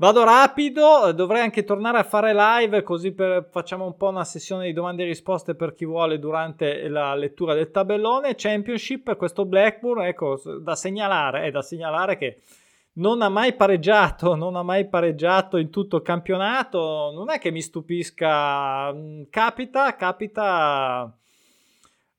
vado 0.00 0.24
rapido. 0.24 1.12
Dovrei 1.12 1.42
anche 1.42 1.62
tornare 1.62 1.98
a 1.98 2.04
fare 2.04 2.32
live 2.34 2.82
così 2.82 3.12
per, 3.12 3.48
facciamo 3.50 3.84
un 3.84 3.96
po' 3.96 4.08
una 4.08 4.24
sessione 4.24 4.64
di 4.64 4.72
domande 4.72 5.02
e 5.02 5.06
risposte 5.06 5.54
per 5.54 5.74
chi 5.74 5.84
vuole 5.84 6.18
durante 6.18 6.88
la 6.88 7.14
lettura 7.14 7.52
del 7.52 7.70
tabellone. 7.70 8.34
Championship, 8.34 9.14
questo 9.16 9.44
Blackburn, 9.44 10.06
ecco, 10.06 10.40
da 10.60 10.74
segnalare, 10.74 11.42
è 11.42 11.50
da 11.50 11.60
segnalare 11.60 12.16
che 12.16 12.40
non 12.94 13.20
ha 13.20 13.28
mai 13.28 13.54
pareggiato, 13.54 14.34
non 14.36 14.56
ha 14.56 14.62
mai 14.62 14.88
pareggiato 14.88 15.58
in 15.58 15.68
tutto 15.68 15.96
il 15.96 16.02
campionato. 16.02 17.12
Non 17.14 17.30
è 17.30 17.38
che 17.38 17.50
mi 17.50 17.60
stupisca, 17.60 18.92
mm, 18.92 19.24
capita, 19.28 19.94
capita. 19.96 21.14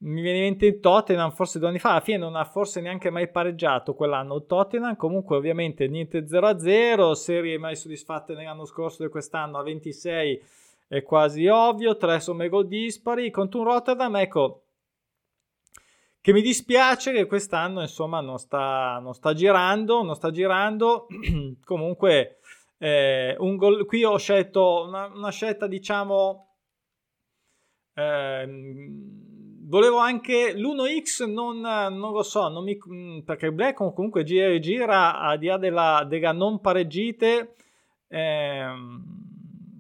Mi 0.04 0.22
viene 0.22 0.40
in 0.40 0.44
mente 0.44 0.66
il 0.66 0.80
Tottenham 0.80 1.32
forse 1.32 1.60
due 1.60 1.68
anni 1.68 1.78
fa, 1.78 1.92
alla 1.92 2.00
fine 2.00 2.18
non 2.18 2.36
ha 2.36 2.44
forse 2.44 2.82
neanche 2.82 3.12
mai 3.12 3.30
pareggiato 3.30 3.94
quell'anno. 3.94 4.38
Il 4.38 4.46
Tottenham, 4.48 4.96
comunque 4.96 5.36
ovviamente 5.36 5.88
niente 5.88 6.26
0-0, 6.26 7.12
serie 7.12 7.60
mai 7.60 7.76
soddisfatte 7.76 8.34
nell'anno 8.34 8.66
scorso 8.66 9.04
e 9.04 9.10
quest'anno 9.10 9.60
a 9.60 9.64
26 9.64 10.44
è 10.88 11.04
quasi 11.04 11.48
ovvio, 11.48 11.98
3 11.98 12.20
somme 12.20 12.50
gol 12.50 12.68
dispari, 12.68 13.30
contro 13.30 13.60
un 13.60 13.66
Rotterdam, 13.66 14.16
ecco, 14.16 14.64
che 16.20 16.34
mi 16.34 16.42
dispiace 16.42 17.12
che 17.12 17.26
quest'anno 17.28 17.82
insomma 17.82 18.22
non 18.22 18.38
sta, 18.38 19.00
non 19.02 19.14
sta 19.14 19.34
girando, 19.34 20.04
non 20.04 20.16
sta 20.16 20.32
girando, 20.32 21.08
comunque 21.64 22.40
eh, 22.78 23.36
gol, 23.38 23.86
qui 23.86 24.04
ho 24.04 24.18
scelto 24.18 24.86
una, 24.88 25.06
una 25.08 25.32
scelta 25.32 25.68
diciamo, 25.68 26.56
eh, 27.94 28.48
volevo 29.72 30.00
anche 30.00 30.54
l'1x, 30.54 31.26
non, 31.32 31.62
non 31.62 32.12
lo 32.12 32.24
so, 32.24 32.50
non 32.50 32.66
mi, 32.66 32.78
perché 33.24 33.54
Black 33.54 33.76
comunque 33.94 34.26
gira 34.26 34.48
e 34.48 34.60
gira, 34.60 35.18
a 35.18 35.38
di 35.38 35.46
là 35.46 35.58
della, 35.58 36.06
della 36.06 36.34
non 36.34 36.60
pareggite, 36.60 37.56
eh, 38.10 38.66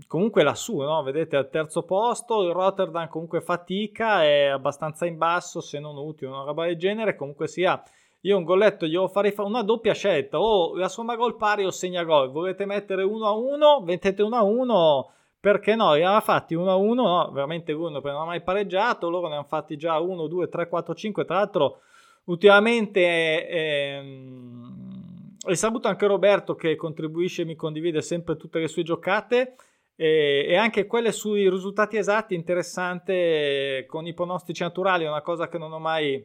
comunque 0.07 0.43
lassù, 0.43 0.77
no? 0.77 1.03
vedete 1.03 1.35
al 1.35 1.49
terzo 1.49 1.83
posto, 1.83 2.41
il 2.43 2.53
Rotterdam 2.53 3.09
comunque 3.09 3.41
fatica, 3.41 4.23
è 4.23 4.45
abbastanza 4.45 5.05
in 5.05 5.17
basso, 5.17 5.59
se 5.59 5.77
non 5.79 5.97
utile, 5.97 6.31
una 6.31 6.43
roba 6.43 6.67
del 6.67 6.77
genere, 6.77 7.17
comunque 7.17 7.49
sia, 7.49 7.83
io 8.21 8.37
un 8.37 8.45
golletto 8.45 8.85
glielo 8.85 9.09
farei 9.09 9.33
fare 9.33 9.49
una 9.49 9.61
doppia 9.61 9.93
scelta, 9.93 10.39
o 10.39 10.73
la 10.77 10.87
somma 10.87 11.17
gol 11.17 11.35
pari 11.35 11.65
o 11.65 11.69
segna 11.69 12.05
gol, 12.05 12.31
volete 12.31 12.65
mettere 12.65 13.03
1 13.03 13.25
a 13.25 13.31
1, 13.31 13.81
mettete 13.81 14.21
1 14.23 14.35
a 14.37 14.41
1, 14.41 15.11
perché 15.41 15.75
no, 15.75 15.95
li 15.95 16.03
aveva 16.03 16.21
fatti 16.21 16.53
1 16.53 16.69
a 16.69 16.75
1, 16.75 17.03
no, 17.03 17.31
veramente 17.31 17.71
uno 17.71 17.99
non 17.99 18.15
ha 18.15 18.25
mai 18.25 18.43
pareggiato, 18.43 19.09
loro 19.09 19.27
ne 19.27 19.33
hanno 19.33 19.43
fatti 19.43 19.75
già 19.75 19.99
1, 19.99 20.27
2, 20.27 20.47
3, 20.47 20.69
4, 20.69 20.93
5, 20.93 21.25
tra 21.25 21.35
l'altro 21.35 21.81
ultimamente... 22.25 23.47
Ehm, 23.49 24.79
saluto 25.53 25.87
anche 25.87 26.05
Roberto 26.05 26.53
che 26.53 26.75
contribuisce 26.75 27.41
e 27.41 27.45
mi 27.45 27.55
condivide 27.55 28.01
sempre 28.01 28.37
tutte 28.37 28.59
le 28.59 28.67
sue 28.67 28.83
giocate 28.83 29.55
e, 29.95 30.45
e, 30.47 30.55
anche 30.55 30.85
quelle 30.85 31.11
sui 31.11 31.49
risultati 31.49 31.97
esatti 31.97 32.35
interessante 32.35 33.85
con 33.87 34.05
i 34.05 34.13
pronostici 34.13 34.61
naturali, 34.61 35.05
è 35.05 35.09
una 35.09 35.21
cosa 35.21 35.47
che 35.47 35.57
non 35.57 35.73
ho 35.73 35.79
mai 35.79 36.23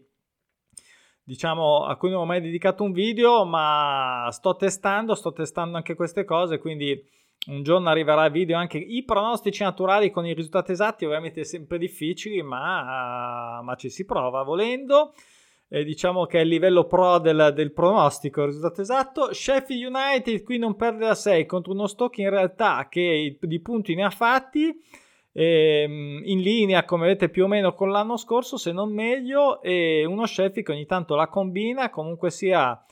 diciamo 1.22 1.84
a 1.84 1.96
cui 1.96 2.10
non 2.10 2.20
ho 2.20 2.24
mai 2.26 2.40
dedicato 2.40 2.84
un 2.84 2.92
video, 2.92 3.44
ma 3.44 4.28
sto 4.30 4.54
testando, 4.54 5.14
sto 5.14 5.32
testando 5.32 5.76
anche 5.76 5.94
queste 5.94 6.24
cose, 6.24 6.58
quindi 6.58 7.02
un 7.48 7.62
giorno 7.62 7.88
arriverà 7.88 8.24
il 8.24 8.32
video 8.32 8.58
anche 8.58 8.78
i 8.78 9.04
pronostici 9.04 9.62
naturali 9.62 10.10
con 10.10 10.26
i 10.26 10.34
risultati 10.34 10.72
esatti, 10.72 11.04
ovviamente 11.04 11.44
sempre 11.44 11.78
difficili, 11.78 12.42
ma, 12.42 13.60
ma 13.62 13.74
ci 13.76 13.88
si 13.88 14.04
prova 14.04 14.42
volendo 14.42 15.12
eh, 15.68 15.84
diciamo 15.84 16.26
che 16.26 16.38
è 16.38 16.42
il 16.42 16.48
livello 16.48 16.84
pro 16.84 17.18
del, 17.18 17.52
del 17.54 17.72
pronostico, 17.72 18.42
il 18.42 18.48
risultato 18.48 18.80
esatto. 18.80 19.32
Sheffield 19.32 19.94
United 19.94 20.42
qui 20.42 20.58
non 20.58 20.76
perde 20.76 21.06
da 21.06 21.14
6 21.14 21.46
contro 21.46 21.72
uno 21.72 21.86
stock 21.86 22.18
in 22.18 22.30
realtà 22.30 22.86
che 22.88 23.36
di 23.40 23.60
punti 23.60 23.94
ne 23.94 24.04
ha 24.04 24.10
fatti. 24.10 24.74
Ehm, 25.32 26.22
in 26.24 26.40
linea 26.40 26.84
come 26.84 27.06
vedete 27.06 27.28
più 27.28 27.44
o 27.44 27.46
meno 27.46 27.74
con 27.74 27.90
l'anno 27.90 28.16
scorso 28.16 28.56
se 28.56 28.72
non 28.72 28.90
meglio 28.90 29.60
e 29.60 30.06
uno 30.06 30.24
Sheffield 30.24 30.64
che 30.66 30.72
ogni 30.72 30.86
tanto 30.86 31.14
la 31.14 31.28
combina 31.28 31.90
comunque 31.90 32.30
sia 32.30 32.82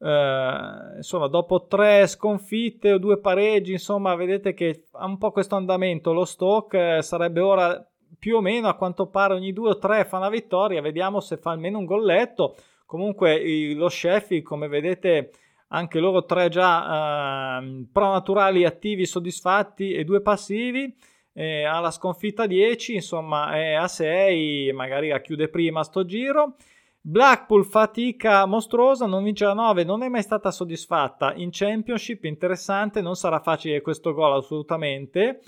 eh, 0.00 0.96
insomma 0.96 1.26
dopo 1.26 1.66
tre 1.66 2.06
sconfitte 2.06 2.92
o 2.92 2.98
due 2.98 3.18
pareggi 3.18 3.72
insomma 3.72 4.14
vedete 4.14 4.54
che 4.54 4.84
ha 4.92 5.06
un 5.06 5.18
po' 5.18 5.32
questo 5.32 5.56
andamento 5.56 6.12
lo 6.12 6.24
stock 6.24 6.74
eh, 6.74 7.02
sarebbe 7.02 7.40
ora 7.40 7.88
più 8.18 8.36
o 8.36 8.40
meno 8.40 8.68
a 8.68 8.74
quanto 8.74 9.06
pare 9.06 9.34
ogni 9.34 9.52
due 9.52 9.70
o 9.70 9.78
tre 9.78 10.04
fa 10.04 10.16
una 10.18 10.28
vittoria, 10.28 10.80
vediamo 10.80 11.20
se 11.20 11.36
fa 11.36 11.50
almeno 11.50 11.78
un 11.78 11.84
golletto. 11.84 12.56
Comunque 12.86 13.74
lo 13.74 13.88
Sheffield, 13.88 14.42
come 14.42 14.66
vedete, 14.68 15.30
anche 15.68 15.98
loro 15.98 16.24
tre 16.24 16.48
già 16.48 17.60
eh, 17.60 17.86
pro 17.92 18.12
naturali 18.12 18.64
attivi, 18.64 19.04
soddisfatti 19.04 19.92
e 19.92 20.04
due 20.04 20.22
passivi. 20.22 20.94
Eh, 21.32 21.64
alla 21.64 21.90
sconfitta 21.90 22.46
10, 22.46 22.94
insomma, 22.94 23.54
è 23.54 23.74
a 23.74 23.86
6, 23.86 24.72
magari 24.72 25.08
la 25.08 25.20
chiude 25.20 25.48
prima 25.48 25.84
sto 25.84 26.04
giro. 26.04 26.56
Blackpool 27.00 27.64
fatica 27.64 28.44
mostruosa, 28.46 29.06
non 29.06 29.24
vince 29.24 29.44
la 29.44 29.54
9, 29.54 29.84
non 29.84 30.02
è 30.02 30.08
mai 30.08 30.22
stata 30.22 30.50
soddisfatta. 30.50 31.34
In 31.34 31.50
Championship, 31.50 32.24
interessante, 32.24 33.00
non 33.00 33.14
sarà 33.14 33.40
facile 33.40 33.80
questo 33.80 34.12
gol 34.12 34.36
assolutamente. 34.36 35.40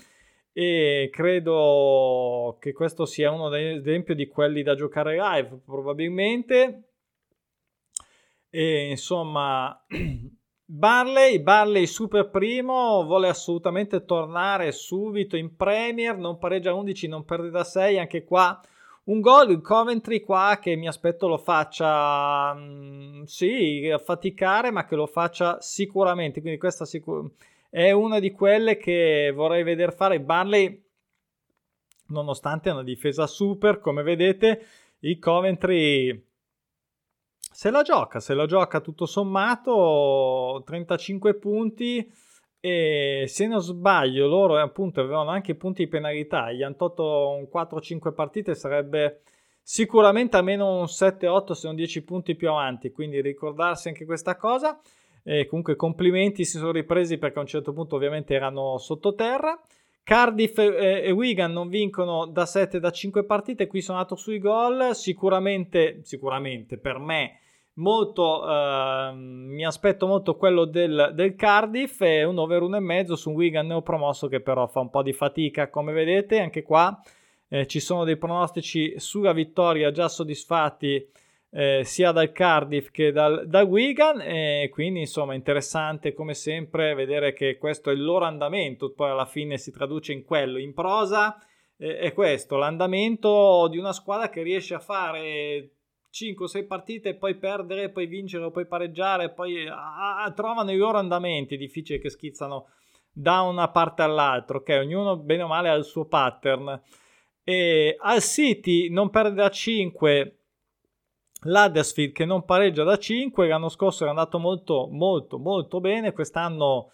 E 0.53 1.09
credo 1.11 2.57
che 2.59 2.73
questo 2.73 3.05
sia 3.05 3.31
uno 3.31 3.47
degli 3.49 3.77
esempi 3.77 4.15
di 4.15 4.27
quelli 4.27 4.63
da 4.63 4.75
giocare 4.75 5.15
live 5.15 5.61
probabilmente. 5.65 6.91
E 8.49 8.89
insomma 8.89 9.85
Barley, 10.65 11.39
Barley 11.39 11.85
super 11.85 12.29
primo 12.29 13.03
vuole 13.05 13.29
assolutamente 13.29 14.03
tornare 14.03 14.73
subito 14.73 15.37
in 15.37 15.55
Premier 15.55 16.17
non 16.17 16.37
pareggia 16.37 16.73
11 16.73 17.07
non 17.07 17.23
perde 17.23 17.49
da 17.49 17.63
6 17.63 17.99
anche 17.99 18.25
qua 18.25 18.61
un 19.03 19.19
gol 19.19 19.51
il 19.51 19.61
Coventry 19.61 20.21
qua 20.21 20.59
che 20.61 20.75
mi 20.75 20.87
aspetto 20.87 21.27
lo 21.27 21.37
faccia 21.37 22.53
mh, 22.53 23.23
sì 23.23 23.91
faticare 24.03 24.71
ma 24.71 24.85
che 24.85 24.95
lo 24.95 25.07
faccia 25.07 25.59
sicuramente 25.59 26.41
quindi 26.41 26.59
questa 26.59 26.85
sicuramente 26.85 27.35
è 27.71 27.91
una 27.91 28.19
di 28.19 28.31
quelle 28.31 28.75
che 28.75 29.31
vorrei 29.33 29.63
vedere 29.63 29.93
fare. 29.93 30.19
Barley, 30.19 30.83
nonostante 32.07 32.69
una 32.69 32.83
difesa 32.83 33.25
super, 33.27 33.79
come 33.79 34.03
vedete, 34.03 34.65
il 34.99 35.17
Coventry 35.17 36.27
se 37.53 37.71
la 37.71 37.81
gioca, 37.81 38.19
se 38.19 38.33
la 38.33 38.45
gioca 38.45 38.81
tutto 38.81 39.05
sommato 39.05 40.61
35 40.65 41.35
punti 41.35 42.11
e 42.61 43.25
se 43.27 43.47
non 43.47 43.59
sbaglio 43.59 44.27
loro 44.27 44.57
appunto 44.57 45.01
avevano 45.01 45.31
anche 45.31 45.55
punti 45.55 45.83
di 45.83 45.89
penalità, 45.89 46.51
gli 46.51 46.61
hanno 46.61 46.75
tolto 46.75 47.29
un 47.29 47.47
4-5 47.51 48.13
partite, 48.13 48.55
sarebbe 48.55 49.21
sicuramente 49.61 50.37
almeno 50.37 50.77
un 50.77 50.85
7-8 50.85 51.51
se 51.51 51.67
non 51.67 51.75
10 51.75 52.03
punti 52.03 52.35
più 52.35 52.49
avanti, 52.49 52.91
quindi 52.91 53.19
ricordarsi 53.19 53.87
anche 53.87 54.05
questa 54.05 54.37
cosa. 54.37 54.79
E 55.23 55.45
comunque 55.45 55.75
complimenti, 55.75 56.45
si 56.45 56.57
sono 56.57 56.71
ripresi 56.71 57.17
perché 57.17 57.37
a 57.37 57.41
un 57.41 57.47
certo 57.47 57.73
punto 57.73 57.95
ovviamente 57.95 58.33
erano 58.33 58.77
sottoterra. 58.77 59.59
Cardiff 60.03 60.57
e 60.57 61.11
Wigan 61.11 61.51
non 61.51 61.67
vincono 61.67 62.25
da 62.25 62.47
7 62.47 62.79
da 62.79 62.89
5 62.89 63.23
partite, 63.23 63.67
qui 63.67 63.81
sono 63.81 63.97
andato 63.99 64.15
sui 64.15 64.39
gol, 64.39 64.95
sicuramente, 64.95 65.99
sicuramente 66.01 66.79
per 66.79 66.97
me 66.97 67.40
molto, 67.75 68.47
eh, 68.47 69.11
mi 69.15 69.65
aspetto 69.65 70.07
molto 70.07 70.35
quello 70.35 70.65
del, 70.65 71.11
del 71.13 71.35
Cardiff 71.35 72.01
e 72.01 72.23
un 72.23 72.37
over 72.37 72.61
1,5 72.61 73.13
su 73.13 73.29
un 73.29 73.35
Wigan 73.35 73.67
neopromosso 73.67 74.27
che 74.27 74.41
però 74.41 74.67
fa 74.67 74.81
un 74.81 74.89
po' 74.89 75.03
di 75.03 75.13
fatica 75.13 75.69
come 75.69 75.93
vedete. 75.93 76.39
Anche 76.39 76.63
qua 76.63 76.99
eh, 77.47 77.67
ci 77.67 77.79
sono 77.79 78.03
dei 78.03 78.17
pronostici 78.17 78.99
sulla 78.99 79.33
vittoria 79.33 79.91
già 79.91 80.07
soddisfatti 80.07 81.07
eh, 81.53 81.81
sia 81.83 82.11
dal 82.11 82.31
Cardiff 82.31 82.89
che 82.91 83.11
dal, 83.11 83.47
dal 83.47 83.65
Wigan. 83.65 84.21
E 84.21 84.69
quindi 84.71 85.01
insomma 85.01 85.33
interessante 85.33 86.13
come 86.13 86.33
sempre 86.33 86.93
vedere 86.93 87.33
che 87.33 87.57
questo 87.57 87.89
è 87.89 87.93
il 87.93 88.03
loro 88.03 88.25
andamento. 88.25 88.91
Poi 88.91 89.09
alla 89.09 89.25
fine 89.25 89.57
si 89.57 89.71
traduce 89.71 90.13
in 90.13 90.23
quello 90.23 90.57
in 90.57 90.73
prosa. 90.73 91.37
Eh, 91.77 91.97
è 91.97 92.13
questo 92.13 92.57
l'andamento 92.57 93.67
di 93.69 93.77
una 93.77 93.93
squadra 93.93 94.29
che 94.29 94.43
riesce 94.43 94.73
a 94.73 94.79
fare 94.79 95.69
5-6 96.11 96.67
partite 96.67 97.09
e 97.09 97.15
poi 97.15 97.35
perdere, 97.35 97.89
poi 97.89 98.05
vincere, 98.05 98.51
poi 98.51 98.65
pareggiare, 98.65 99.31
poi 99.31 99.67
ah, 99.67 100.31
trovano 100.35 100.71
i 100.71 100.77
loro 100.77 100.97
andamenti, 100.97 101.57
difficili 101.57 101.99
che 101.99 102.09
schizzano 102.09 102.67
da 103.11 103.41
una 103.41 103.69
parte 103.69 104.01
all'altra, 104.01 104.57
ok? 104.57 104.77
Ognuno 104.81 105.17
bene 105.17 105.43
o 105.43 105.47
male 105.47 105.69
ha 105.69 105.73
il 105.73 105.83
suo 105.83 106.05
pattern. 106.05 106.81
E 107.43 107.95
al 107.99 108.21
City 108.21 108.89
non 108.89 109.09
perde 109.09 109.35
da 109.35 109.49
5 109.49 110.35
l'Huddersfield 111.43 112.13
che 112.13 112.25
non 112.25 112.45
pareggia 112.45 112.83
da 112.83 112.97
5 112.97 113.47
l'anno 113.47 113.69
scorso 113.69 114.03
era 114.03 114.11
andato 114.11 114.37
molto 114.37 114.87
molto 114.91 115.39
molto 115.39 115.79
bene 115.79 116.11
quest'anno 116.11 116.91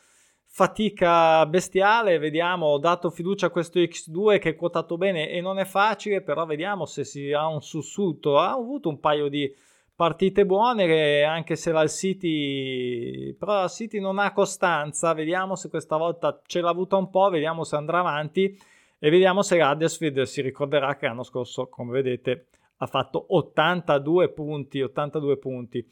fatica 0.58 1.46
bestiale 1.46 2.18
vediamo 2.18 2.66
ho 2.66 2.80
dato 2.80 3.12
fiducia 3.12 3.46
a 3.46 3.50
questo 3.52 3.78
X2 3.78 4.40
che 4.40 4.50
è 4.50 4.56
quotato 4.56 4.98
bene 4.98 5.30
e 5.30 5.40
non 5.40 5.60
è 5.60 5.66
facile 5.66 6.24
però 6.24 6.48
vediamo 6.48 6.88
se 6.88 7.04
si 7.04 7.32
ha 7.32 7.46
un 7.46 7.62
sussulto 7.62 8.40
ha 8.40 8.54
avuto 8.54 8.90
un 8.90 9.00
paio 9.00 9.28
di 9.28 9.54
partite 9.94 10.48
buone 10.48 11.22
anche 11.22 11.56
se 11.56 11.72
la 11.72 11.86
City 11.86 13.34
però 13.34 13.62
la 13.62 13.68
City 13.68 14.00
non 14.00 14.18
ha 14.18 14.34
costanza 14.34 15.14
vediamo 15.14 15.56
se 15.56 15.70
questa 15.70 15.96
volta 15.96 16.42
ce 16.44 16.60
l'ha 16.62 16.70
avuta 16.70 16.96
un 16.96 17.12
po' 17.12 17.30
vediamo 17.30 17.64
se 17.64 17.76
andrà 17.76 18.00
avanti 18.00 18.58
e 18.98 19.12
vediamo 19.12 19.44
se 19.44 19.62
Huddersfield 19.62 20.24
si 20.24 20.42
ricorderà 20.42 20.96
che 20.96 21.06
l'anno 21.06 21.22
scorso, 21.22 21.68
come 21.68 21.92
vedete, 21.92 22.48
ha 22.78 22.88
fatto 22.88 23.28
82 23.30 24.30
punti, 24.30 24.82
82 24.82 25.38
punti. 25.38 25.88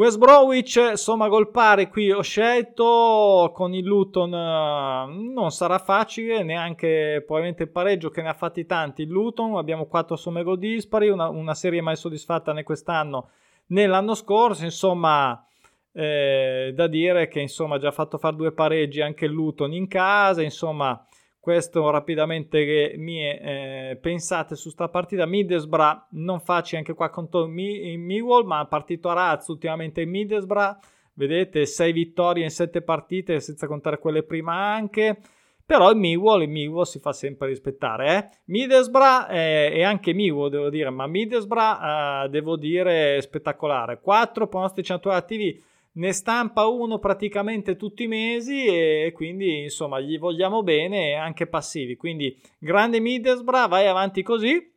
West 0.00 0.16
Bromwich, 0.16 0.94
somma 0.94 1.28
gol 1.28 1.50
pari, 1.50 1.90
qui 1.90 2.10
ho 2.10 2.22
scelto 2.22 3.50
con 3.52 3.74
il 3.74 3.84
Luton, 3.84 4.32
eh, 4.32 5.12
non 5.34 5.50
sarà 5.50 5.78
facile, 5.78 6.42
neanche 6.42 7.22
probabilmente 7.26 7.64
il 7.64 7.68
pareggio 7.68 8.08
che 8.08 8.22
ne 8.22 8.30
ha 8.30 8.32
fatti 8.32 8.64
tanti 8.64 9.02
il 9.02 9.10
Luton, 9.10 9.58
abbiamo 9.58 9.84
4 9.84 10.16
somme 10.16 10.42
gol 10.42 10.58
dispari, 10.58 11.10
una, 11.10 11.28
una 11.28 11.52
serie 11.52 11.82
mai 11.82 11.96
soddisfatta 11.96 12.54
né 12.54 12.62
quest'anno 12.62 13.28
né 13.66 13.86
l'anno 13.86 14.14
scorso, 14.14 14.64
insomma 14.64 15.46
eh, 15.92 16.72
da 16.74 16.86
dire 16.86 17.28
che 17.28 17.40
insomma 17.40 17.74
ha 17.74 17.78
già 17.78 17.90
fatto 17.90 18.16
fare 18.16 18.36
due 18.36 18.52
pareggi 18.52 19.02
anche 19.02 19.26
il 19.26 19.32
Luton 19.32 19.74
in 19.74 19.86
casa, 19.86 20.40
insomma 20.40 20.98
questo 21.40 21.88
rapidamente 21.88 22.62
le 22.64 22.96
mie 22.98 23.40
eh, 23.40 23.96
pensate 23.96 24.54
su 24.54 24.68
sta 24.68 24.88
partita. 24.88 25.24
Middlesbrough 25.24 26.08
non 26.10 26.38
faccio 26.38 26.76
anche 26.76 26.92
qua 26.92 27.08
contro 27.08 27.46
Mi- 27.46 27.96
Millwall 27.96 28.44
ma 28.44 28.64
partito 28.66 29.08
a 29.08 29.14
razzo 29.14 29.52
ultimamente 29.52 30.04
Middlesbrough. 30.04 30.76
Vedete 31.14 31.64
6 31.64 31.92
vittorie 31.92 32.44
in 32.44 32.50
7 32.50 32.82
partite 32.82 33.40
senza 33.40 33.66
contare 33.66 33.98
quelle 33.98 34.22
prima 34.22 34.54
anche. 34.54 35.18
Però 35.64 35.88
il 35.90 35.96
Millwall, 35.96 36.42
il 36.42 36.48
Millwall 36.48 36.84
si 36.84 36.98
fa 36.98 37.12
sempre 37.12 37.46
rispettare 37.48 38.16
eh? 38.16 38.28
Middlesbrough 38.46 39.30
eh, 39.30 39.70
e 39.72 39.82
anche 39.82 40.12
Millwall 40.12 40.50
devo 40.50 40.68
dire 40.68 40.90
ma 40.90 41.06
Middlesbrough 41.06 42.24
eh, 42.24 42.28
devo 42.28 42.56
dire 42.56 43.20
spettacolare. 43.22 44.00
4 44.00 44.46
pronostici 44.46 44.92
attivi 44.92 45.62
ne 45.92 46.12
stampa 46.12 46.66
uno 46.66 46.98
praticamente 46.98 47.76
tutti 47.76 48.04
i 48.04 48.08
mesi 48.08 48.64
e 48.64 49.12
quindi 49.14 49.62
insomma 49.62 50.00
gli 50.00 50.18
vogliamo 50.18 50.62
bene 50.62 51.14
anche 51.14 51.46
passivi. 51.46 51.96
Quindi 51.96 52.38
grande 52.58 53.00
Middlesbrough 53.00 53.68
vai 53.68 53.86
avanti 53.86 54.22
così. 54.22 54.68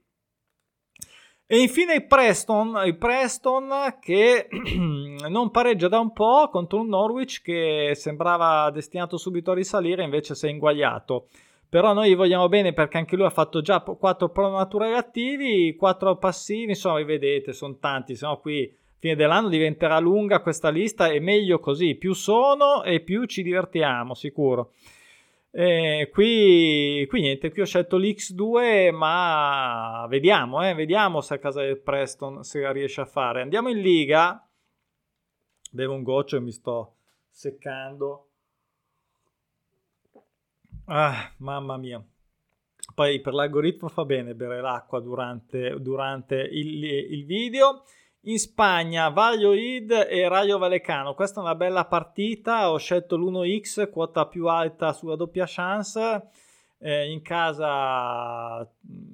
E 1.45 1.57
infine 1.59 1.95
il 1.95 2.07
Preston, 2.07 2.81
il 2.85 2.97
Preston 2.97 3.97
che 3.99 4.47
non 5.29 5.51
pareggia 5.51 5.87
da 5.87 5.99
un 5.99 6.11
po' 6.13 6.49
contro 6.49 6.79
un 6.79 6.87
Norwich 6.87 7.41
che 7.43 7.91
sembrava 7.95 8.71
destinato 8.71 9.17
subito 9.17 9.51
a 9.51 9.55
risalire 9.55 10.03
invece 10.03 10.35
si 10.35 10.47
è 10.47 10.49
inguagliato. 10.49 11.27
Però 11.69 11.93
noi 11.93 12.09
gli 12.09 12.15
vogliamo 12.15 12.47
bene 12.49 12.71
perché 12.73 12.97
anche 12.97 13.15
lui 13.15 13.25
ha 13.25 13.31
fatto 13.31 13.61
già 13.61 13.81
4 13.81 14.29
pro 14.29 14.49
naturali 14.49 14.93
attivi 14.93 15.75
4 15.75 16.17
passivi 16.17 16.69
insomma 16.69 17.03
vedete 17.03 17.51
sono 17.51 17.77
tanti 17.79 18.15
se 18.15 18.27
no 18.27 18.37
qui 18.37 18.71
fine 19.03 19.15
dell'anno 19.17 19.49
diventerà 19.49 19.99
lunga 19.99 20.39
questa 20.39 20.69
lista 20.69 21.09
e 21.09 21.19
meglio 21.19 21.59
così, 21.59 21.95
più 21.95 22.13
sono 22.13 22.83
e 22.83 23.01
più 23.01 23.25
ci 23.25 23.43
divertiamo, 23.43 24.13
sicuro. 24.13 24.71
Eh, 25.51 26.09
qui, 26.09 27.05
qui, 27.09 27.19
niente, 27.19 27.51
qui 27.51 27.59
ho 27.59 27.65
scelto 27.65 27.97
l'X2, 27.97 28.95
ma 28.95 30.05
vediamo, 30.07 30.65
eh, 30.65 30.73
vediamo 30.73 31.19
se 31.19 31.33
a 31.33 31.37
casa 31.37 31.59
del 31.63 31.81
Preston 31.81 32.43
la 32.53 32.71
riesce 32.71 33.01
a 33.01 33.05
fare. 33.05 33.41
Andiamo 33.41 33.67
in 33.67 33.81
Liga. 33.81 34.47
Bevo 35.69 35.95
un 35.95 36.03
goccio 36.03 36.37
e 36.37 36.39
mi 36.39 36.51
sto 36.53 36.95
seccando. 37.29 38.29
Ah, 40.85 41.29
mamma 41.39 41.75
mia. 41.75 42.01
Poi 42.95 43.19
per 43.19 43.33
l'algoritmo 43.33 43.89
fa 43.89 44.05
bene 44.05 44.33
bere 44.33 44.61
l'acqua 44.61 45.01
durante, 45.01 45.75
durante 45.81 46.35
il, 46.35 46.85
il 46.85 47.25
video. 47.25 47.83
In 48.25 48.39
Spagna, 48.39 49.09
Valladolid 49.09 49.91
e 50.09 50.29
Rayo 50.29 50.57
Vallecano. 50.57 51.13
Questa 51.13 51.41
è 51.41 51.43
una 51.43 51.55
bella 51.55 51.83
partita. 51.83 52.71
Ho 52.71 52.77
scelto 52.77 53.17
l'1x, 53.17 53.89
quota 53.89 54.27
più 54.27 54.47
alta 54.47 54.93
sulla 54.93 55.17
doppia 55.17 55.43
chance. 55.45 56.29
Eh, 56.79 57.11
in 57.11 57.21
casa, 57.21 58.65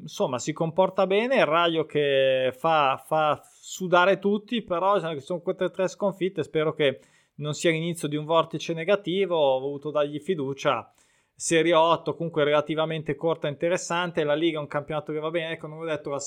insomma, 0.02 0.38
si 0.38 0.54
comporta 0.54 1.08
bene. 1.08 1.38
Il 1.38 1.48
Rayo 1.48 1.88
che 1.88 2.54
fa, 2.56 3.02
fa 3.04 3.42
sudare 3.52 4.20
tutti, 4.20 4.62
però 4.62 5.00
sono 5.00 5.40
queste 5.40 5.72
tre 5.72 5.88
sconfitte. 5.88 6.44
Spero 6.44 6.76
che 6.76 7.00
non 7.38 7.56
sia 7.56 7.72
l'inizio 7.72 8.08
di 8.08 8.16
un 8.16 8.26
vortice 8.26 8.74
negativo. 8.74 9.36
Ho 9.36 9.60
voluto 9.60 9.90
dargli 9.90 10.20
fiducia. 10.20 10.88
Serie 11.34 11.74
8 11.74 12.14
comunque 12.14 12.44
relativamente 12.44 13.16
corta 13.16 13.48
e 13.48 13.52
interessante. 13.52 14.24
La 14.24 14.36
Liga 14.36 14.60
è 14.60 14.62
un 14.62 14.68
campionato 14.68 15.12
che 15.12 15.20
va 15.20 15.32
bene. 15.32 15.54
Ecco, 15.54 15.66
non 15.66 15.80
ho 15.80 15.86
detto 15.86 16.12
la, 16.12 16.20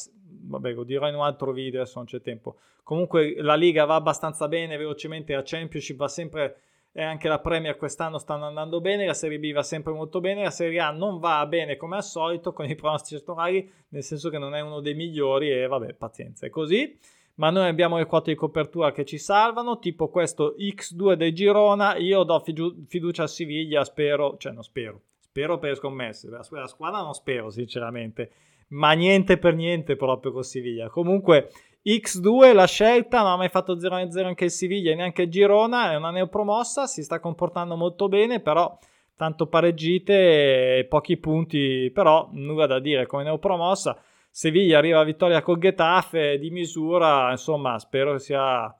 vabbè, 0.42 0.72
lo 0.72 0.84
dirò 0.84 1.08
in 1.08 1.14
un 1.14 1.22
altro 1.22 1.52
video, 1.52 1.80
adesso 1.80 1.98
non 1.98 2.06
c'è 2.06 2.20
tempo. 2.20 2.56
Comunque 2.82 3.34
la 3.38 3.54
Liga 3.54 3.84
va 3.84 3.94
abbastanza 3.94 4.48
bene, 4.48 4.76
velocemente 4.76 5.34
la 5.34 5.42
Championship 5.44 5.96
va 5.96 6.08
sempre 6.08 6.56
e 6.94 7.02
anche 7.02 7.26
la 7.26 7.38
Premier 7.38 7.76
quest'anno 7.76 8.18
stanno 8.18 8.44
andando 8.44 8.80
bene, 8.80 9.06
la 9.06 9.14
Serie 9.14 9.38
B 9.38 9.50
va 9.52 9.62
sempre 9.62 9.92
molto 9.94 10.20
bene, 10.20 10.42
la 10.42 10.50
Serie 10.50 10.78
A 10.80 10.90
non 10.90 11.18
va 11.18 11.44
bene 11.46 11.76
come 11.76 11.96
al 11.96 12.04
solito 12.04 12.52
con 12.52 12.68
i 12.68 12.74
pronostici 12.74 13.14
elettorali, 13.14 13.70
nel 13.88 14.02
senso 14.02 14.28
che 14.28 14.36
non 14.36 14.54
è 14.54 14.60
uno 14.60 14.80
dei 14.80 14.94
migliori 14.94 15.50
e 15.50 15.66
vabbè, 15.66 15.94
pazienza, 15.94 16.46
è 16.46 16.50
così. 16.50 16.98
Ma 17.36 17.48
noi 17.48 17.66
abbiamo 17.66 17.96
le 17.96 18.04
quote 18.04 18.30
di 18.30 18.36
copertura 18.36 18.92
che 18.92 19.06
ci 19.06 19.16
salvano, 19.16 19.78
tipo 19.78 20.10
questo 20.10 20.54
X2 20.58 21.14
del 21.14 21.32
Girona, 21.32 21.96
io 21.96 22.24
do 22.24 22.38
fiducia 22.40 23.22
a 23.22 23.26
Siviglia, 23.26 23.84
spero, 23.84 24.36
cioè 24.36 24.52
non 24.52 24.62
spero, 24.62 25.00
spero 25.18 25.58
per 25.58 25.76
scommesse, 25.76 26.28
la 26.28 26.42
squadra 26.42 27.00
non 27.00 27.14
spero 27.14 27.48
sinceramente, 27.48 28.30
ma 28.72 28.92
niente 28.92 29.38
per 29.38 29.54
niente 29.54 29.96
proprio 29.96 30.32
con 30.32 30.42
Siviglia. 30.42 30.88
Comunque 30.88 31.50
X2 31.84 32.54
la 32.54 32.66
scelta, 32.66 33.22
non 33.22 33.32
ha 33.32 33.36
mai 33.36 33.48
fatto 33.48 33.76
0-0 33.76 34.24
anche 34.24 34.44
il 34.44 34.50
Siviglia 34.50 34.94
neanche 34.94 35.22
il 35.22 35.30
Girona, 35.30 35.92
è 35.92 35.96
una 35.96 36.10
neopromossa, 36.10 36.86
si 36.86 37.02
sta 37.02 37.18
comportando 37.20 37.76
molto 37.76 38.08
bene, 38.08 38.40
però 38.40 38.76
tanto 39.16 39.46
pareggite 39.46 40.78
e 40.78 40.84
pochi 40.84 41.16
punti, 41.16 41.90
però 41.92 42.28
nulla 42.32 42.66
da 42.66 42.78
dire 42.78 43.06
come 43.06 43.24
neopromossa. 43.24 44.00
Seviglia 44.30 44.78
arriva 44.78 45.00
a 45.00 45.04
vittoria 45.04 45.42
col 45.42 45.58
Getafe 45.58 46.38
di 46.38 46.50
misura, 46.50 47.30
insomma 47.30 47.78
spero 47.78 48.16
sia 48.16 48.74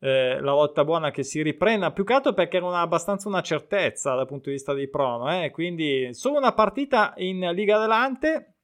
eh, 0.00 0.40
la 0.40 0.52
volta 0.52 0.84
buona 0.84 1.10
che 1.10 1.22
si 1.22 1.42
riprenda, 1.42 1.92
più 1.92 2.04
che 2.04 2.14
altro 2.14 2.32
perché 2.32 2.56
era 2.56 2.66
una, 2.66 2.80
abbastanza 2.80 3.28
una 3.28 3.42
certezza 3.42 4.14
dal 4.14 4.26
punto 4.26 4.48
di 4.48 4.54
vista 4.54 4.72
di 4.72 4.88
prono, 4.88 5.30
eh? 5.30 5.50
quindi 5.50 6.14
solo 6.14 6.38
una 6.38 6.54
partita 6.54 7.12
in 7.16 7.40
Liga 7.52 7.76
Adelante 7.76 8.57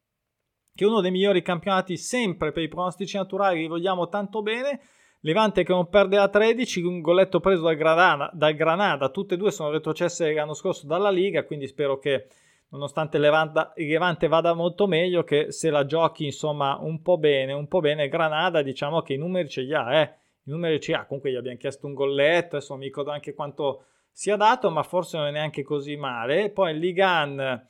che 0.75 0.85
è 0.85 0.89
uno 0.89 1.01
dei 1.01 1.13
migliori 1.13 1.41
campionati 1.41 1.97
sempre 1.97 2.51
per 2.51 2.65
i 2.65 2.69
pronostici 2.69 3.17
naturali, 3.17 3.61
li 3.61 3.69
vogliamo 3.69 4.09
tanto 4.09 4.43
bene. 4.43 4.81
Levante 5.21 5.63
che 5.63 5.73
non 5.73 5.89
perde 5.89 6.19
a 6.19 6.29
13, 6.29 6.83
un 6.83 7.01
golletto 7.01 7.39
preso 7.39 7.63
dal 7.63 7.77
Granada, 7.77 8.29
dal 8.35 8.55
Granada, 8.55 9.09
tutte 9.09 9.35
e 9.35 9.37
due 9.37 9.53
sono 9.53 9.71
retrocesse 9.71 10.33
l'anno 10.33 10.53
scorso 10.53 10.87
dalla 10.87 11.11
Liga, 11.11 11.45
quindi 11.45 11.69
spero 11.69 11.99
che 11.99 12.27
nonostante 12.71 13.19
Levante, 13.19 13.71
il 13.77 13.89
Levante 13.89 14.27
vada 14.27 14.53
molto 14.53 14.87
meglio, 14.89 15.23
che 15.23 15.53
se 15.53 15.71
la 15.71 15.87
giochi 15.87 16.27
insomma 16.27 16.77
un 16.81 17.01
po' 17.01 17.19
bene, 17.19 17.53
un 17.53 17.69
po' 17.69 17.81
bene, 17.81 18.09
Granada 18.09 18.61
diciamo 18.61 19.01
che 19.01 19.15
i 19.15 19.17
numeri 19.17 19.49
ce 19.49 19.63
li 19.63 19.73
ha, 19.73 19.95
eh. 19.95 20.15
i 20.43 20.51
numeri 20.51 20.81
ce 20.81 20.93
li 20.93 20.99
ha, 20.99 21.07
comunque 21.07 21.31
gli 21.31 21.37
abbiamo 21.37 21.57
chiesto 21.57 21.87
un 21.87 21.95
golletto, 21.95 22.57
adesso 22.57 22.77
mi 22.77 22.85
ricordo 22.85 23.13
anche 23.13 23.33
quanto 23.33 23.85
sia 24.11 24.37
dato, 24.37 24.71
ma 24.71 24.83
forse 24.83 25.17
non 25.17 25.29
è 25.29 25.31
neanche 25.31 25.63
così 25.63 25.97
male. 25.97 26.51
Poi 26.51 26.77
Ligan 26.79 27.65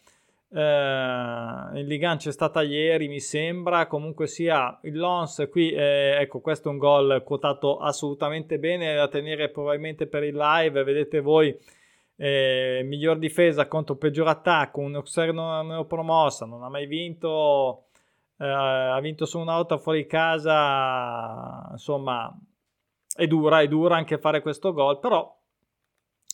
eh, 0.56 1.80
il 1.80 1.86
Ligan 1.86 2.16
c'è 2.16 2.30
stata 2.30 2.62
ieri, 2.62 3.08
mi 3.08 3.18
sembra. 3.18 3.88
Comunque 3.88 4.28
sia 4.28 4.78
il 4.82 4.96
Lons 4.96 5.48
qui, 5.50 5.72
eh, 5.72 6.16
ecco, 6.20 6.40
questo 6.40 6.68
è 6.68 6.72
un 6.72 6.78
gol 6.78 7.22
quotato 7.24 7.78
assolutamente 7.78 8.58
bene 8.60 8.94
da 8.94 9.08
tenere 9.08 9.50
probabilmente 9.50 10.06
per 10.06 10.22
il 10.22 10.36
live. 10.36 10.84
Vedete 10.84 11.20
voi, 11.20 11.56
eh, 12.16 12.82
miglior 12.84 13.18
difesa 13.18 13.66
contro 13.66 13.96
peggior 13.96 14.28
attacco. 14.28 14.80
Un 14.80 14.94
Auxerre 14.94 15.32
neopromossa, 15.32 16.46
non 16.46 16.62
ha 16.62 16.68
mai 16.68 16.86
vinto. 16.86 17.86
Eh, 18.38 18.46
ha 18.46 19.00
vinto 19.00 19.26
su 19.26 19.40
una 19.40 19.56
volta 19.56 19.76
fuori 19.76 20.06
casa. 20.06 21.68
Insomma, 21.72 22.32
è 23.16 23.26
dura, 23.26 23.60
è 23.60 23.66
dura 23.66 23.96
anche 23.96 24.18
fare 24.18 24.40
questo 24.40 24.72
gol, 24.72 25.00
però 25.00 25.36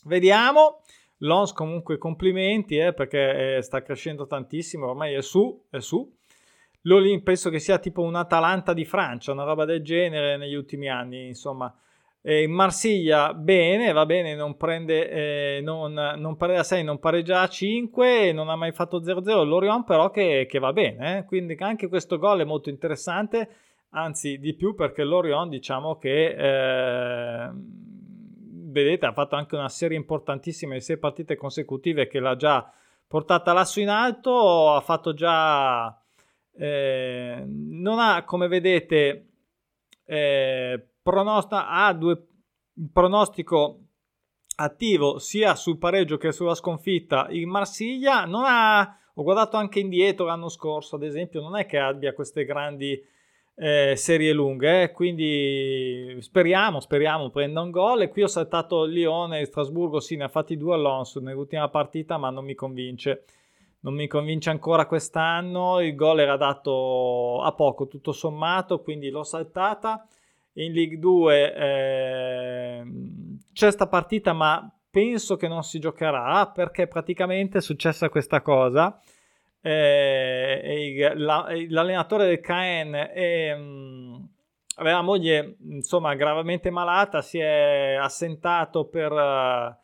vediamo. 0.05 0.81
Lons 1.21 1.53
comunque 1.53 1.97
complimenti 1.97 2.77
eh, 2.77 2.93
perché 2.93 3.57
eh, 3.57 3.61
sta 3.61 3.81
crescendo 3.81 4.27
tantissimo, 4.27 4.87
ormai 4.87 5.13
è 5.13 5.21
su, 5.21 5.65
è 5.69 5.79
su. 5.79 6.09
L'Olin 6.83 7.21
penso 7.21 7.49
che 7.49 7.59
sia 7.59 7.77
tipo 7.77 8.01
un 8.01 8.15
Atalanta 8.15 8.73
di 8.73 8.85
Francia, 8.85 9.31
una 9.31 9.43
roba 9.43 9.65
del 9.65 9.83
genere 9.83 10.37
negli 10.37 10.55
ultimi 10.55 10.89
anni, 10.89 11.27
insomma. 11.27 11.73
Eh, 12.23 12.47
Marsiglia 12.47 13.33
bene, 13.33 13.91
va 13.91 14.05
bene, 14.05 14.35
non 14.35 14.55
prende, 14.55 15.09
eh, 15.09 15.61
non, 15.61 15.93
non 15.93 16.37
perde 16.37 16.57
a 16.57 16.63
6, 16.63 16.83
non 16.83 16.99
pareggia 16.99 17.41
a 17.41 17.47
5, 17.47 18.31
non 18.31 18.49
ha 18.49 18.55
mai 18.55 18.71
fatto 18.71 19.01
0-0. 19.01 19.43
L'Orion 19.43 19.83
però 19.83 20.11
che, 20.11 20.45
che 20.47 20.59
va 20.59 20.71
bene, 20.71 21.17
eh? 21.17 21.25
quindi 21.25 21.55
anche 21.59 21.87
questo 21.87 22.17
gol 22.17 22.41
è 22.41 22.45
molto 22.45 22.69
interessante, 22.69 23.49
anzi 23.91 24.37
di 24.39 24.53
più 24.53 24.75
perché 24.75 25.03
l'Orion 25.03 25.49
diciamo 25.49 25.97
che 25.97 26.27
eh, 26.27 27.49
vedete, 28.71 29.05
ha 29.05 29.13
fatto 29.13 29.35
anche 29.35 29.55
una 29.55 29.69
serie 29.69 29.97
importantissima 29.97 30.73
di 30.73 30.81
sei 30.81 30.97
partite 30.97 31.35
consecutive 31.35 32.07
che 32.07 32.19
l'ha 32.19 32.35
già 32.35 32.71
portata 33.07 33.53
lassù 33.53 33.81
in 33.81 33.89
alto, 33.89 34.73
ha 34.73 34.81
fatto 34.81 35.13
già... 35.13 35.95
Eh, 36.53 37.43
non 37.45 37.99
ha, 37.99 38.23
come 38.25 38.47
vedete, 38.47 39.27
eh, 40.05 40.85
pronost- 41.01 41.53
ha 41.53 41.93
due 41.93 42.27
pronostico 42.91 43.79
attivo 44.55 45.17
sia 45.19 45.55
sul 45.55 45.77
pareggio 45.77 46.17
che 46.17 46.31
sulla 46.31 46.55
sconfitta 46.55 47.27
in 47.29 47.49
Marsiglia. 47.49 48.25
Non 48.25 48.43
ha, 48.45 48.97
ho 49.13 49.23
guardato 49.23 49.57
anche 49.57 49.79
indietro 49.79 50.25
l'anno 50.25 50.49
scorso, 50.49 50.95
ad 50.95 51.03
esempio, 51.03 51.41
non 51.41 51.57
è 51.57 51.65
che 51.65 51.77
abbia 51.79 52.13
queste 52.13 52.45
grandi 52.45 53.01
eh, 53.63 53.95
serie 53.95 54.33
lunghe, 54.33 54.81
eh? 54.81 54.91
quindi 54.91 56.17
speriamo, 56.19 56.79
speriamo 56.79 57.29
prenda 57.29 57.61
un 57.61 57.69
gol. 57.69 58.01
E 58.01 58.09
qui 58.09 58.23
ho 58.23 58.27
saltato 58.27 58.85
Lione 58.85 59.39
e 59.39 59.45
Strasburgo, 59.45 59.99
sì 59.99 60.15
ne 60.15 60.23
ha 60.23 60.29
fatti 60.29 60.57
due 60.57 60.73
Alonso 60.73 61.19
nell'ultima 61.19 61.69
partita 61.69 62.17
ma 62.17 62.31
non 62.31 62.43
mi 62.43 62.55
convince, 62.55 63.25
non 63.81 63.93
mi 63.93 64.07
convince 64.07 64.49
ancora 64.49 64.87
quest'anno, 64.87 65.79
il 65.79 65.93
gol 65.93 66.21
era 66.21 66.37
dato 66.37 67.43
a 67.43 67.53
poco 67.53 67.87
tutto 67.87 68.11
sommato, 68.11 68.81
quindi 68.81 69.11
l'ho 69.11 69.23
saltata, 69.23 70.07
in 70.53 70.73
League 70.73 70.97
2 70.97 71.53
eh, 71.53 72.83
c'è 73.53 73.71
sta 73.71 73.87
partita 73.87 74.33
ma 74.33 74.75
penso 74.89 75.35
che 75.35 75.47
non 75.47 75.61
si 75.61 75.77
giocherà 75.77 76.47
perché 76.47 76.87
praticamente 76.87 77.59
è 77.59 77.61
successa 77.61 78.09
questa 78.09 78.41
cosa, 78.41 78.99
eh, 79.61 81.13
la, 81.15 81.47
l'allenatore 81.69 82.25
del 82.25 82.39
Caen 82.39 82.93
è, 82.93 83.55
mh, 83.55 84.29
aveva 84.75 85.01
moglie 85.01 85.57
insomma 85.69 86.15
gravemente 86.15 86.69
malata, 86.71 87.21
si 87.21 87.37
è 87.37 87.93
assentato 87.99 88.85
per, 88.85 89.77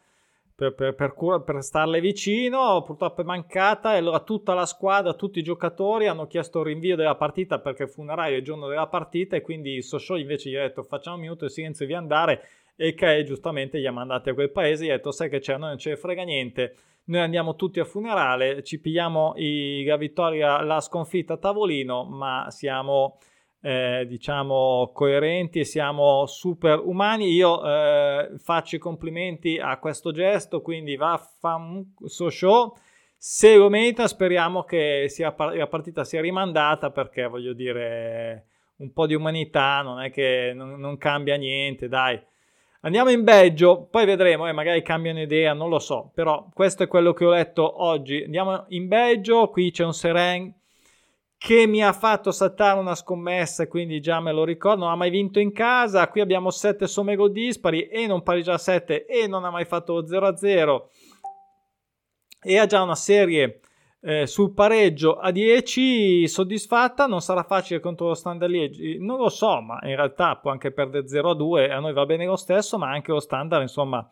per, 0.56 0.74
per, 0.74 0.96
per, 0.96 1.14
cura, 1.14 1.40
per 1.40 1.62
starle 1.62 2.02
vicino, 2.02 2.82
purtroppo 2.82 3.22
è 3.22 3.24
mancata 3.24 3.94
e 3.94 3.98
allora 3.98 4.22
tutta 4.22 4.56
la 4.56 4.66
squadra, 4.66 5.14
tutti 5.14 5.40
i 5.40 5.44
giocatori 5.44 6.08
hanno 6.08 6.26
chiesto 6.26 6.60
il 6.60 6.66
rinvio 6.66 6.96
della 6.96 7.16
partita 7.16 7.60
perché 7.60 7.88
funerario 7.88 8.36
è 8.36 8.40
il 8.40 8.44
giorno 8.44 8.68
della 8.68 8.88
partita 8.88 9.36
e 9.36 9.42
quindi 9.42 9.82
Sosho 9.84 10.16
invece 10.16 10.50
gli 10.50 10.56
ha 10.56 10.62
detto 10.62 10.82
facciamo 10.82 11.18
un 11.18 11.22
minuto 11.22 11.46
di 11.46 11.52
silenzio 11.52 11.86
e 11.86 11.88
vi 11.88 11.94
andare 11.94 12.48
e 12.76 12.96
Cae 12.96 13.24
giustamente 13.24 13.80
gli 13.80 13.86
ha 13.86 13.92
mandati 13.92 14.30
a 14.30 14.34
quel 14.34 14.52
paese 14.52 14.86
gli 14.86 14.90
ha 14.90 14.96
detto 14.96 15.12
sai 15.12 15.30
che 15.30 15.40
c'è, 15.40 15.58
noi 15.58 15.70
non 15.70 15.78
ce 15.78 15.92
ne 15.92 15.98
frega 15.98 16.24
niente 16.24 16.76
noi 17.08 17.22
andiamo 17.22 17.56
tutti 17.56 17.80
a 17.80 17.86
funerale, 17.86 18.64
ci 18.64 18.80
pigliamo 18.80 19.34
i, 19.38 19.84
la 19.86 19.98
vittoria, 19.98 20.62
la 20.62 20.80
sconfitta 20.82 21.34
a 21.34 21.38
tavolino, 21.38 22.06
ma 22.06 22.48
siamo 22.50 23.18
eh, 23.62 24.06
diciamo 24.08 24.92
coerenti 24.94 25.60
e 25.60 25.66
siamo 25.66 26.26
super 26.26 26.80
umani. 26.80 27.32
Io 27.32 27.66
eh, 27.66 28.32
faccio 28.38 28.76
i 28.76 28.80
complimenti 28.80 29.58
a 29.58 29.78
questo 29.80 30.12
gesto, 30.12 30.62
quindi 30.62 30.96
va 30.96 31.18
fam 31.18 31.94
so 32.06 32.30
show. 32.30 32.76
Se 33.18 33.56
lo 33.56 33.70
merita, 33.70 34.08
speriamo 34.08 34.64
che 34.64 35.06
sia, 35.08 35.34
la 35.38 35.68
partita 35.68 36.04
sia 36.04 36.22
rimandata 36.22 36.92
perché 36.92 37.28
voglio 37.28 37.54
dire 37.54 38.46
un 38.78 38.94
po' 38.94 39.08
di 39.08 39.16
umanità 39.16 39.82
non 39.82 40.02
è 40.02 40.12
che 40.12 40.52
non, 40.54 40.80
non 40.80 40.98
cambia 40.98 41.36
niente, 41.36 41.88
dai 41.88 42.22
Andiamo 42.88 43.10
in 43.10 43.26
Belgio, 43.26 43.86
poi 43.92 44.06
vedremo, 44.06 44.48
eh, 44.48 44.54
magari 44.54 44.82
cambiano 44.82 45.20
idea, 45.20 45.52
non 45.52 45.68
lo 45.68 45.78
so, 45.78 46.10
però 46.14 46.48
questo 46.54 46.84
è 46.84 46.88
quello 46.88 47.12
che 47.12 47.26
ho 47.26 47.32
letto 47.32 47.84
oggi. 47.84 48.24
Andiamo 48.24 48.64
in 48.70 48.88
Belgio, 48.88 49.50
qui 49.50 49.72
c'è 49.72 49.84
un 49.84 49.94
Seren 49.94 50.56
che 51.38 51.68
mi 51.68 51.84
ha 51.84 51.92
fatto 51.92 52.32
saltare 52.32 52.80
una 52.80 52.96
scommessa, 52.96 53.68
quindi 53.68 54.00
già 54.00 54.22
me 54.22 54.32
lo 54.32 54.46
ricordo, 54.46 54.86
non 54.86 54.94
ha 54.94 54.96
mai 54.96 55.10
vinto 55.10 55.42
in 55.42 55.52
casa, 55.52 56.08
qui 56.08 56.22
abbiamo 56.22 56.50
7 56.50 56.88
somme 56.88 57.18
gol 57.18 57.34
dispari 57.34 57.88
e 57.90 58.08
non 58.08 58.24
pareggia 58.24 58.58
7 58.58 59.06
e 59.06 59.28
non 59.28 59.44
ha 59.44 59.50
mai 59.50 59.66
fatto 59.66 60.06
0-0 60.06 60.84
e 62.42 62.58
ha 62.58 62.66
già 62.66 62.82
una 62.82 62.96
serie 62.96 63.60
eh, 64.02 64.28
sul 64.28 64.54
pareggio 64.54 65.18
a 65.18 65.32
10 65.32 66.28
soddisfatta 66.28 67.08
non 67.08 67.22
sarà 67.22 67.44
facile 67.44 67.80
contro 67.80 68.08
lo 68.08 68.14
standard 68.14 68.52
Liegi 68.52 68.98
non 69.00 69.18
lo 69.18 69.30
so 69.30 69.60
ma 69.62 69.80
in 69.84 69.96
realtà 69.96 70.36
può 70.36 70.52
anche 70.52 70.72
perdere 70.72 71.08
0 71.08 71.32
a 71.32 71.36
2 71.36 71.72
a 71.72 71.80
noi 71.80 71.94
va 71.94 72.06
bene 72.06 72.26
lo 72.26 72.36
stesso 72.36 72.78
ma 72.78 72.90
anche 72.90 73.12
lo 73.12 73.20
standard 73.20 73.64
insomma 73.64 74.08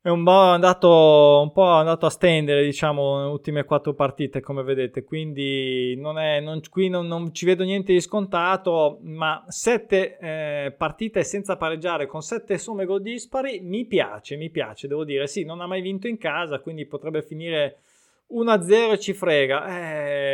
è 0.00 0.10
un 0.10 0.22
po' 0.22 0.30
andato, 0.30 1.40
un 1.42 1.52
po 1.52 1.64
andato 1.64 2.06
a 2.06 2.10
stendere 2.10 2.64
diciamo 2.64 3.18
nelle 3.18 3.30
ultime 3.30 3.64
quattro 3.64 3.94
partite 3.94 4.40
come 4.40 4.62
vedete. 4.62 5.02
Quindi 5.02 5.96
non 5.96 6.18
è, 6.18 6.40
non, 6.40 6.60
qui 6.70 6.88
non, 6.88 7.06
non, 7.06 7.34
ci 7.34 7.44
vedo 7.44 7.64
niente 7.64 7.92
di 7.92 8.00
scontato 8.00 9.00
ma 9.02 9.44
sette 9.48 10.16
eh, 10.18 10.74
partite 10.76 11.24
senza 11.24 11.56
pareggiare 11.56 12.06
con 12.06 12.22
sette 12.22 12.58
somme 12.58 12.84
gol 12.86 13.02
dispari 13.02 13.60
mi 13.60 13.86
piace 13.86 14.36
mi 14.36 14.50
piace 14.50 14.86
devo 14.88 15.04
dire. 15.04 15.26
Sì 15.26 15.44
non 15.44 15.60
ha 15.60 15.66
mai 15.66 15.82
vinto 15.82 16.06
in 16.06 16.16
casa 16.16 16.60
quindi 16.60 16.86
potrebbe 16.86 17.20
finire 17.20 17.80
1-0 18.30 18.98
ci 18.98 19.14
frega. 19.14 19.66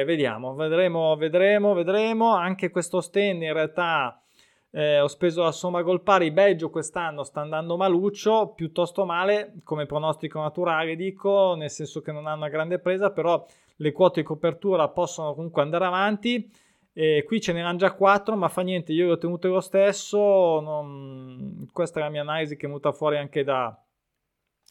Eh, 0.00 0.04
vediamo, 0.04 0.54
vedremo, 0.54 1.14
vedremo, 1.16 1.74
vedremo. 1.74 2.34
Anche 2.34 2.70
questo 2.70 3.00
stand 3.00 3.42
in 3.42 3.52
realtà 3.52 4.20
eh, 4.70 4.98
ho 5.00 5.06
speso 5.06 5.42
la 5.42 5.52
somma 5.52 5.82
gol 5.82 6.02
pari. 6.02 6.32
Belgio 6.32 6.70
quest'anno 6.70 7.22
sta 7.22 7.40
andando 7.40 7.76
maluccio, 7.76 8.52
piuttosto 8.54 9.04
male 9.04 9.54
come 9.62 9.86
pronostico 9.86 10.40
naturale, 10.40 10.96
dico, 10.96 11.54
nel 11.56 11.70
senso 11.70 12.00
che 12.00 12.10
non 12.10 12.26
hanno 12.26 12.38
una 12.38 12.48
grande 12.48 12.80
presa, 12.80 13.10
però 13.10 13.44
le 13.76 13.92
quote 13.92 14.20
di 14.20 14.26
copertura 14.26 14.88
possono 14.88 15.34
comunque 15.34 15.62
andare 15.62 15.84
avanti. 15.84 16.50
E 16.96 17.24
qui 17.26 17.40
ce 17.40 17.52
n'erano 17.52 17.76
già 17.76 17.92
4, 17.92 18.36
ma 18.36 18.48
fa 18.48 18.62
niente, 18.62 18.92
io 18.92 19.06
le 19.06 19.12
ho 19.12 19.18
tenute 19.18 19.48
lo 19.48 19.60
stesso. 19.60 20.60
Non... 20.60 21.68
Questa 21.72 22.00
è 22.00 22.02
la 22.02 22.08
mia 22.08 22.20
analisi 22.22 22.56
che 22.56 22.66
è 22.66 22.68
venuta 22.68 22.92
fuori 22.92 23.18
anche 23.18 23.42
da, 23.44 23.76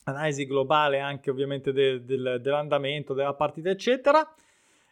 analisi 0.03 0.45
globale 0.45 0.99
anche 0.99 1.29
ovviamente 1.29 1.71
de, 1.71 2.03
de, 2.03 2.39
dell'andamento 2.39 3.13
della 3.13 3.33
partita 3.33 3.69
eccetera. 3.69 4.33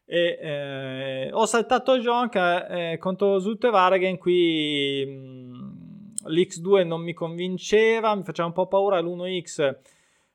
E 0.06 0.38
eh, 0.42 1.30
ho 1.32 1.46
saltato 1.46 1.98
Jonk 1.98 2.36
eh, 2.36 2.98
contro 3.00 3.40
Zultevaregen 3.40 4.18
qui 4.18 5.06
mh, 5.06 6.30
l'X2 6.30 6.86
non 6.86 7.02
mi 7.02 7.14
convinceva 7.14 8.14
mi 8.16 8.24
faceva 8.24 8.48
un 8.48 8.54
po' 8.54 8.68
paura 8.68 9.00
l'1X 9.00 9.76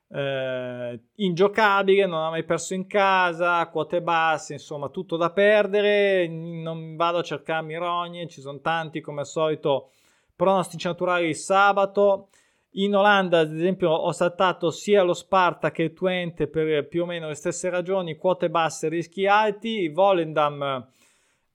eh, 0.09 0.99
ingiocabile 1.15 2.05
non 2.05 2.23
ha 2.23 2.29
mai 2.29 2.43
perso 2.43 2.73
in 2.73 2.87
casa 2.87 3.67
quote 3.67 4.01
basse 4.01 4.53
insomma 4.53 4.89
tutto 4.89 5.17
da 5.17 5.31
perdere 5.31 6.27
non 6.27 6.95
vado 6.95 7.19
a 7.19 7.23
cercarmi 7.23 7.75
rogne 7.75 8.27
ci 8.27 8.41
sono 8.41 8.59
tanti 8.61 9.01
come 9.01 9.19
al 9.21 9.27
solito 9.27 9.91
pronostici 10.35 10.87
naturali 10.87 11.27
il 11.27 11.35
sabato 11.35 12.29
in 12.77 12.95
Olanda, 12.95 13.39
ad 13.39 13.53
esempio, 13.53 13.89
ho 13.89 14.11
saltato 14.11 14.71
sia 14.71 15.03
lo 15.03 15.13
Sparta 15.13 15.71
che 15.71 15.83
il 15.83 15.93
Twente 15.93 16.47
per 16.47 16.87
più 16.87 17.03
o 17.03 17.05
meno 17.05 17.27
le 17.27 17.35
stesse 17.35 17.69
ragioni, 17.69 18.17
quote 18.17 18.49
basse, 18.49 18.89
rischi 18.89 19.25
alti, 19.25 19.87
Volendam 19.89 20.87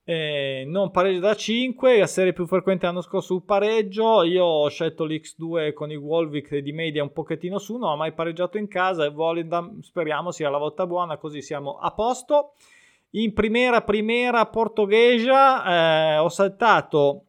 eh, 0.05 0.65
non 0.67 0.91
pareggio 0.91 1.21
da 1.21 1.33
5, 1.33 1.99
la 1.99 2.07
serie 2.07 2.33
più 2.33 2.45
frequente 2.45 2.85
l'anno 2.85 2.99
scorso 2.99 3.35
un 3.35 3.45
pareggio, 3.45 4.23
io 4.23 4.43
ho 4.43 4.69
scelto 4.69 5.05
l'X2 5.05 5.71
con 5.71 5.91
i 5.91 5.95
Wolvik 5.95 6.57
di 6.57 6.73
media 6.73 7.03
un 7.03 7.13
pochettino 7.13 7.57
su, 7.57 7.77
non 7.77 7.91
ho 7.91 7.95
mai 7.95 8.11
pareggiato 8.11 8.57
in 8.57 8.67
casa. 8.67 9.05
E 9.05 9.09
Volendam 9.09 9.79
speriamo 9.79 10.31
sia 10.31 10.49
la 10.49 10.57
volta 10.57 10.85
buona, 10.85 11.17
così 11.17 11.41
siamo 11.41 11.77
a 11.77 11.91
posto. 11.93 12.53
In 13.11 13.31
primera, 13.33 13.81
primera 13.81 14.45
portoghesa 14.47 16.15
eh, 16.15 16.17
ho 16.17 16.29
saltato 16.29 17.27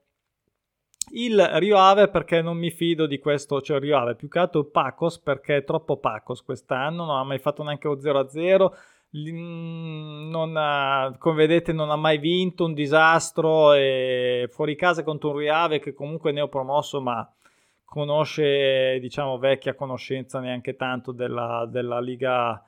il 1.14 1.40
Rio 1.54 1.78
Ave 1.78 2.08
perché 2.08 2.42
non 2.42 2.56
mi 2.56 2.70
fido 2.70 3.06
di 3.06 3.18
questo, 3.18 3.60
cioè 3.60 3.78
Rio 3.78 3.98
Ave 3.98 4.14
più 4.14 4.28
che 4.28 4.38
altro 4.38 4.64
Pacos 4.64 5.18
perché 5.18 5.58
è 5.58 5.64
troppo 5.64 5.98
Pacos 5.98 6.42
quest'anno, 6.42 7.04
non 7.04 7.16
ha 7.16 7.24
mai 7.24 7.38
fatto 7.38 7.62
neanche 7.62 7.88
lo 7.88 7.96
0-0, 7.96 8.72
non 9.16 10.54
ha, 10.56 11.14
come 11.18 11.36
vedete 11.36 11.72
non 11.72 11.90
ha 11.90 11.96
mai 11.96 12.18
vinto 12.18 12.64
un 12.64 12.74
disastro 12.74 13.72
e 13.72 14.48
fuori 14.50 14.74
casa 14.74 15.04
contro 15.04 15.30
un 15.30 15.36
Riave 15.36 15.78
che 15.78 15.92
comunque 15.92 16.32
ne 16.32 16.40
ho 16.40 16.48
promosso 16.48 17.00
ma 17.00 17.28
conosce 17.84 18.98
diciamo 18.98 19.38
vecchia 19.38 19.74
conoscenza 19.74 20.40
neanche 20.40 20.74
tanto 20.74 21.12
della, 21.12 21.64
della 21.70 22.00
Liga 22.00 22.60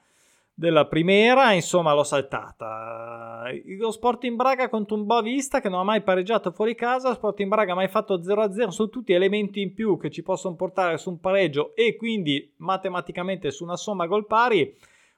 della 0.59 0.87
Primera, 0.87 1.53
insomma 1.53 1.92
l'ho 1.92 2.03
saltata. 2.03 3.42
Lo 3.79 3.90
Sporting 3.90 4.37
Braga 4.37 4.71
contro 4.71 4.97
un 4.97 5.05
Boavista 5.05 5.61
che 5.61 5.69
non 5.69 5.81
ha 5.81 5.85
mai 5.85 6.03
pareggiato 6.03 6.51
fuori 6.51 6.75
casa, 6.75 7.12
Sporting 7.12 7.51
Braga 7.51 7.73
ha 7.73 7.75
mai 7.75 7.88
fatto 7.88 8.19
0-0, 8.19 8.69
sono 8.69 8.88
tutti 8.88 9.12
elementi 9.12 9.61
in 9.61 9.75
più 9.75 9.99
che 9.99 10.11
ci 10.11 10.23
possono 10.23 10.57
portare 10.57 10.97
su 10.97 11.11
un 11.11 11.21
pareggio 11.21 11.75
e 11.77 11.95
quindi 11.97 12.55
matematicamente 12.57 13.51
su 13.51 13.64
una 13.64 13.77
somma 13.77 14.07
gol 14.07 14.27
pari. 14.27 14.75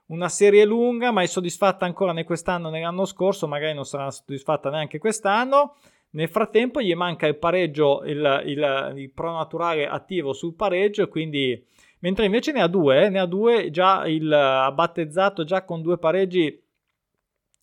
Una 0.07 0.27
serie 0.27 0.65
lunga, 0.65 1.11
mai 1.11 1.27
soddisfatta 1.27 1.85
ancora 1.85 2.11
né 2.11 2.25
quest'anno 2.25 2.69
né 2.69 2.81
l'anno 2.81 3.05
scorso, 3.05 3.47
magari 3.47 3.73
non 3.73 3.85
sarà 3.85 4.11
soddisfatta 4.11 4.69
neanche 4.69 4.97
quest'anno. 4.97 5.75
Nel 6.11 6.27
frattempo 6.27 6.81
gli 6.81 6.93
manca 6.95 7.27
il 7.27 7.37
pareggio, 7.37 8.01
il, 8.03 8.43
il, 8.45 8.93
il 8.97 9.09
pronaturale 9.11 9.87
attivo 9.87 10.33
sul 10.33 10.55
pareggio, 10.55 11.07
quindi 11.07 11.63
mentre 11.99 12.25
invece 12.25 12.51
ne 12.51 12.61
ha 12.61 12.67
due, 12.67 13.05
eh, 13.05 13.09
ne 13.09 13.19
ha 13.19 13.25
due 13.25 13.69
già 13.69 14.05
il 14.07 14.31
ha 14.31 14.71
battezzato 14.71 15.43
già 15.43 15.63
con 15.63 15.81
due 15.81 15.97
pareggi 15.97 16.63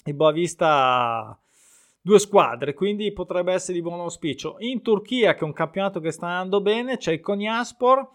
il 0.04 0.14
Boavista 0.14 1.38
due 2.06 2.20
squadre, 2.20 2.72
quindi 2.72 3.12
potrebbe 3.12 3.52
essere 3.52 3.72
di 3.72 3.82
buon 3.82 3.98
auspicio. 3.98 4.56
In 4.60 4.80
Turchia, 4.80 5.34
che 5.34 5.40
è 5.40 5.44
un 5.44 5.52
campionato 5.52 5.98
che 5.98 6.12
sta 6.12 6.28
andando 6.28 6.60
bene, 6.60 6.98
c'è 6.98 7.12
il 7.12 7.20
Konyaspor. 7.20 8.08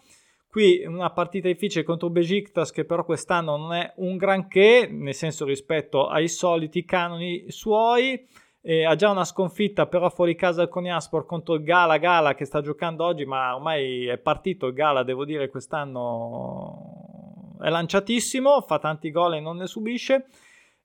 Qui 0.48 0.84
una 0.86 1.10
partita 1.10 1.48
difficile 1.48 1.84
contro 1.84 2.08
Besiktas 2.08 2.70
che 2.70 2.86
però 2.86 3.04
quest'anno 3.04 3.56
non 3.58 3.74
è 3.74 3.92
un 3.96 4.16
granché, 4.16 4.88
nel 4.90 5.14
senso 5.14 5.44
rispetto 5.44 6.08
ai 6.08 6.28
soliti 6.28 6.86
canoni 6.86 7.50
suoi. 7.50 8.26
E 8.64 8.84
ha 8.84 8.94
già 8.94 9.10
una 9.10 9.24
sconfitta 9.24 9.86
però 9.86 10.08
fuori 10.08 10.36
casa 10.36 10.68
con 10.68 10.84
Iaspor 10.84 11.26
contro 11.26 11.54
il 11.54 11.64
Gala 11.64 11.98
Gala 11.98 12.34
che 12.34 12.44
sta 12.44 12.60
giocando 12.60 13.04
oggi 13.04 13.24
ma 13.24 13.56
ormai 13.56 14.06
è 14.06 14.18
partito 14.18 14.68
il 14.68 14.72
Gala 14.72 15.02
devo 15.02 15.24
dire 15.24 15.48
quest'anno 15.48 17.02
è 17.60 17.68
lanciatissimo 17.68 18.60
fa 18.60 18.78
tanti 18.78 19.10
gol 19.10 19.34
e 19.34 19.40
non 19.40 19.56
ne 19.56 19.66
subisce. 19.66 20.26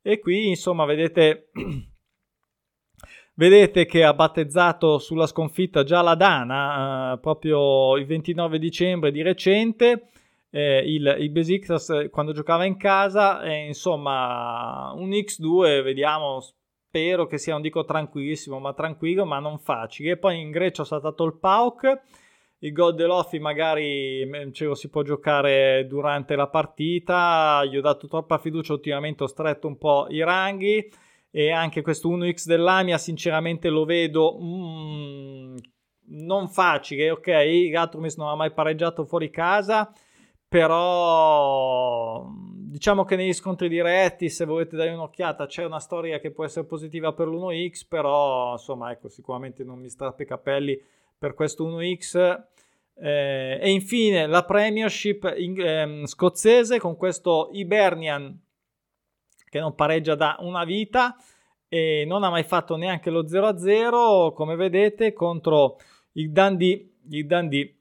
E 0.01 0.19
qui 0.19 0.47
insomma 0.49 0.85
vedete 0.85 1.49
vedete 3.35 3.85
che 3.85 4.03
ha 4.03 4.13
battezzato 4.13 4.99
sulla 4.99 5.27
sconfitta 5.27 5.83
già 5.83 6.01
la 6.01 6.15
Dana 6.15 7.13
eh, 7.13 7.19
proprio 7.19 7.97
il 7.97 8.05
29 8.05 8.59
dicembre 8.59 9.11
di 9.11 9.21
recente. 9.21 10.09
Eh, 10.49 10.79
il, 10.85 11.17
il 11.19 11.29
Besiktas 11.29 12.07
quando 12.09 12.31
giocava 12.31 12.63
in 12.63 12.77
casa 12.77 13.41
e 13.41 13.65
insomma 13.65 14.93
un 14.95 15.09
X2 15.09 15.83
vediamo 15.83 16.39
spero 16.87 17.27
che 17.27 17.37
sia, 17.37 17.53
non 17.53 17.61
dico 17.61 17.83
tranquillissimo, 17.83 18.59
ma 18.59 18.73
tranquillo, 18.73 19.25
ma 19.25 19.39
non 19.39 19.59
facile. 19.59 20.11
E 20.11 20.17
poi 20.17 20.39
in 20.39 20.51
Grecia 20.51 20.81
ho 20.81 20.85
saltato 20.85 21.25
il 21.25 21.37
PAOK, 21.37 22.01
il 22.59 22.71
gol 22.71 22.95
dell'Offi 22.95 23.39
magari 23.39 24.25
mm, 24.25 24.51
ce 24.51 24.65
lo 24.65 24.73
si 24.73 24.89
può 24.89 25.03
giocare 25.03 25.85
durante 25.87 26.35
la 26.35 26.47
partita, 26.47 27.63
gli 27.65 27.77
ho 27.77 27.81
dato 27.81 28.07
troppa 28.07 28.37
fiducia 28.37 28.73
ultimamente, 28.73 29.23
ho 29.23 29.27
stretto 29.27 29.67
un 29.67 29.77
po' 29.77 30.07
i 30.09 30.23
ranghi. 30.23 30.89
E 31.29 31.51
anche 31.51 31.81
questo 31.81 32.09
1x 32.09 32.45
dell'Amia 32.45 32.97
sinceramente 32.97 33.69
lo 33.69 33.85
vedo 33.85 34.39
mm, 34.41 35.57
non 36.09 36.47
facile, 36.47 37.11
ok, 37.11 37.69
Gatrumis 37.69 38.15
non 38.15 38.29
ha 38.29 38.35
mai 38.35 38.53
pareggiato 38.53 39.05
fuori 39.05 39.29
casa, 39.29 39.91
però 40.47 42.25
diciamo 42.69 43.05
che 43.05 43.15
negli 43.15 43.33
scontri 43.33 43.69
diretti, 43.69 44.29
se 44.29 44.45
volete 44.45 44.75
dare 44.75 44.91
un'occhiata, 44.91 45.45
c'è 45.45 45.63
una 45.63 45.79
storia 45.79 46.19
che 46.19 46.31
può 46.31 46.43
essere 46.43 46.65
positiva 46.65 47.13
per 47.13 47.27
l'1x, 47.27 47.85
però 47.87 48.53
insomma, 48.53 48.91
ecco, 48.91 49.07
sicuramente 49.07 49.63
non 49.63 49.79
mi 49.79 49.89
strappo 49.89 50.21
i 50.23 50.25
capelli 50.25 50.79
per 51.17 51.33
questo 51.33 51.65
1x. 51.65 52.43
Eh, 52.99 53.59
e 53.61 53.69
infine 53.69 54.25
la 54.27 54.43
Premiership 54.43 55.33
in, 55.37 55.59
ehm, 55.59 56.05
scozzese 56.05 56.79
con 56.79 56.97
questo 56.97 57.49
Hibernian 57.53 58.37
che 59.49 59.59
non 59.59 59.75
pareggia 59.75 60.15
da 60.15 60.35
una 60.39 60.65
vita 60.65 61.15
e 61.69 62.05
non 62.07 62.23
ha 62.23 62.29
mai 62.29 62.43
fatto 62.43 62.75
neanche 62.75 63.09
lo 63.09 63.27
0-0, 63.27 64.33
come 64.33 64.55
vedete, 64.55 65.13
contro 65.13 65.77
il 66.13 66.31
Dundee, 66.31 66.89
il 67.09 67.25
Dundee 67.27 67.76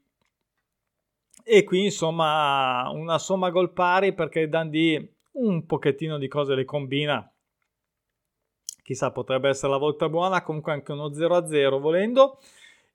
e 1.49 1.63
qui 1.63 1.85
insomma 1.85 2.89
una 2.91 3.17
somma 3.17 3.49
gol 3.51 3.71
pari 3.71 4.13
perché 4.13 4.49
Dundee 4.49 5.13
un 5.33 5.65
pochettino 5.65 6.17
di 6.17 6.27
cose 6.27 6.55
le 6.55 6.65
combina. 6.65 7.31
Chissà, 8.83 9.11
potrebbe 9.11 9.47
essere 9.49 9.71
la 9.71 9.77
volta 9.77 10.09
buona, 10.09 10.43
comunque 10.43 10.73
anche 10.73 10.91
uno 10.91 11.09
0-0 11.09 11.79
volendo. 11.79 12.39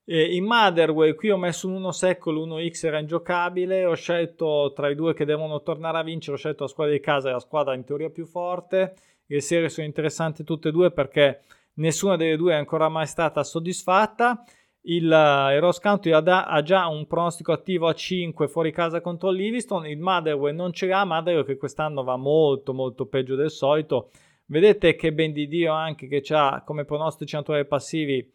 E 0.05 0.35
in 0.35 0.45
Motherway 0.45 1.15
qui 1.15 1.31
ho 1.31 1.37
messo 1.37 1.67
un 1.67 1.75
1 1.75 1.91
secco, 1.91 2.31
l'1x 2.31 2.85
era 2.85 2.99
ingiocabile, 2.99 3.85
ho 3.85 3.95
scelto 3.95 4.71
tra 4.75 4.89
i 4.89 4.95
due 4.95 5.13
che 5.13 5.25
devono 5.25 5.63
tornare 5.63 5.97
a 5.97 6.03
vincere, 6.03 6.35
ho 6.35 6.39
scelto 6.39 6.63
la 6.63 6.69
squadra 6.69 6.93
di 6.93 6.99
casa 6.99 7.29
e 7.29 7.31
la 7.31 7.39
squadra 7.39 7.73
in 7.73 7.85
teoria 7.85 8.09
più 8.09 8.25
forte. 8.25 8.95
Le 9.25 9.41
serie 9.41 9.69
sono 9.69 9.87
interessanti 9.87 10.43
tutte 10.43 10.69
e 10.69 10.71
due 10.71 10.91
perché 10.91 11.41
nessuna 11.75 12.17
delle 12.17 12.37
due 12.37 12.53
è 12.53 12.57
ancora 12.57 12.89
mai 12.89 13.07
stata 13.07 13.43
soddisfatta 13.43 14.43
il 14.85 15.05
uh, 15.05 15.51
Eros 15.51 15.79
County 15.79 16.11
ha, 16.11 16.61
già 16.61 16.87
un 16.87 17.07
pronostico 17.07 17.51
attivo 17.51 17.87
a 17.87 17.93
5 17.93 18.47
fuori 18.47 18.71
casa 18.71 19.01
contro 19.01 19.29
il 19.29 19.37
Livingston. 19.37 19.85
Il 19.87 19.99
Motherwell 19.99 20.55
non 20.55 20.73
ce 20.73 20.87
l'ha. 20.87 21.05
Motherwell 21.05 21.45
che 21.45 21.57
quest'anno 21.57 22.03
va 22.03 22.17
molto, 22.17 22.73
molto 22.73 23.05
peggio 23.05 23.35
del 23.35 23.51
solito. 23.51 24.09
Vedete 24.45 24.95
che 24.95 25.13
ben 25.13 25.31
di 25.31 25.47
Dio 25.47 25.71
anche 25.71 26.07
che 26.07 26.21
ha 26.33 26.63
come 26.65 26.83
pronostici 26.83 27.35
naturali 27.35 27.65
passivi 27.65 28.29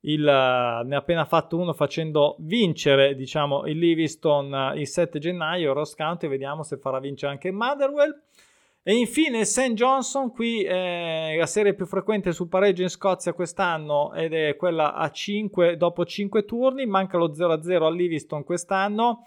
il, 0.00 0.20
uh, 0.20 0.86
ne 0.86 0.94
ha 0.94 0.98
appena 0.98 1.24
fatto 1.24 1.56
uno 1.56 1.72
facendo 1.72 2.36
vincere 2.40 3.14
diciamo 3.14 3.64
il 3.64 3.78
Livingston 3.78 4.52
uh, 4.52 4.76
il 4.76 4.86
7 4.86 5.18
gennaio. 5.18 5.72
Ross 5.72 5.94
County, 5.94 6.28
vediamo 6.28 6.62
se 6.62 6.76
farà 6.76 6.98
vincere 7.00 7.32
anche 7.32 7.48
il 7.48 7.54
Motherwell. 7.54 8.22
E 8.86 8.94
infine 8.96 9.46
St. 9.46 9.72
Johnson, 9.72 10.30
qui 10.30 10.62
eh, 10.62 11.36
la 11.38 11.46
serie 11.46 11.72
più 11.72 11.86
frequente 11.86 12.32
sul 12.32 12.48
pareggio 12.48 12.82
in 12.82 12.90
Scozia 12.90 13.32
quest'anno 13.32 14.12
ed 14.12 14.34
è 14.34 14.56
quella 14.56 14.92
a 14.92 15.10
5 15.10 15.78
dopo 15.78 16.04
5 16.04 16.44
turni, 16.44 16.84
manca 16.84 17.16
lo 17.16 17.30
0-0 17.30 17.82
a 17.82 17.90
Livingston 17.90 18.44
quest'anno. 18.44 19.24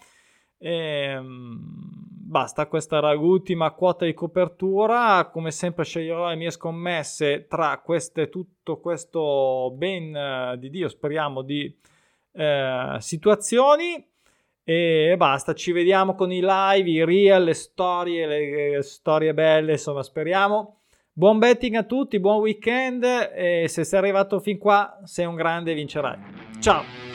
E, 0.60 0.72
ehm, 0.72 1.58
basta, 2.28 2.68
questa 2.68 2.98
era 2.98 3.14
l'ultima 3.14 3.72
quota 3.72 4.06
di 4.06 4.14
copertura. 4.14 5.28
Come 5.32 5.50
sempre 5.50 5.86
sceglierò 5.86 6.30
le 6.30 6.36
mie 6.36 6.52
scommesse 6.52 7.48
tra 7.48 7.82
queste, 7.84 8.30
tutto 8.30 8.80
questo 8.80 9.74
ben 9.76 10.16
eh, 10.16 10.58
di 10.60 10.70
Dio, 10.70 10.88
speriamo, 10.88 11.42
di 11.42 11.76
eh, 12.34 12.98
situazioni. 13.00 14.08
E 14.70 15.16
basta, 15.16 15.54
ci 15.54 15.72
vediamo 15.72 16.14
con 16.14 16.30
i 16.30 16.42
live, 16.42 16.90
i 16.90 17.06
real, 17.06 17.42
le 17.42 17.54
storie, 17.54 18.28
le, 18.28 18.72
le 18.72 18.82
storie 18.82 19.34
belle, 19.34 19.72
insomma, 19.72 20.04
speriamo. 20.04 20.80
Buon 21.14 21.40
betting 21.40 21.76
a 21.76 21.84
tutti, 21.84 22.20
buon 22.20 22.40
weekend 22.40 23.06
e 23.34 23.68
se 23.70 23.86
sei 23.86 24.00
arrivato 24.00 24.42
fin 24.42 24.58
qua 24.58 25.00
sei 25.06 25.26
un 25.26 25.36
grande 25.36 25.74
vincerai. 25.74 26.18
Ciao! 26.60 27.07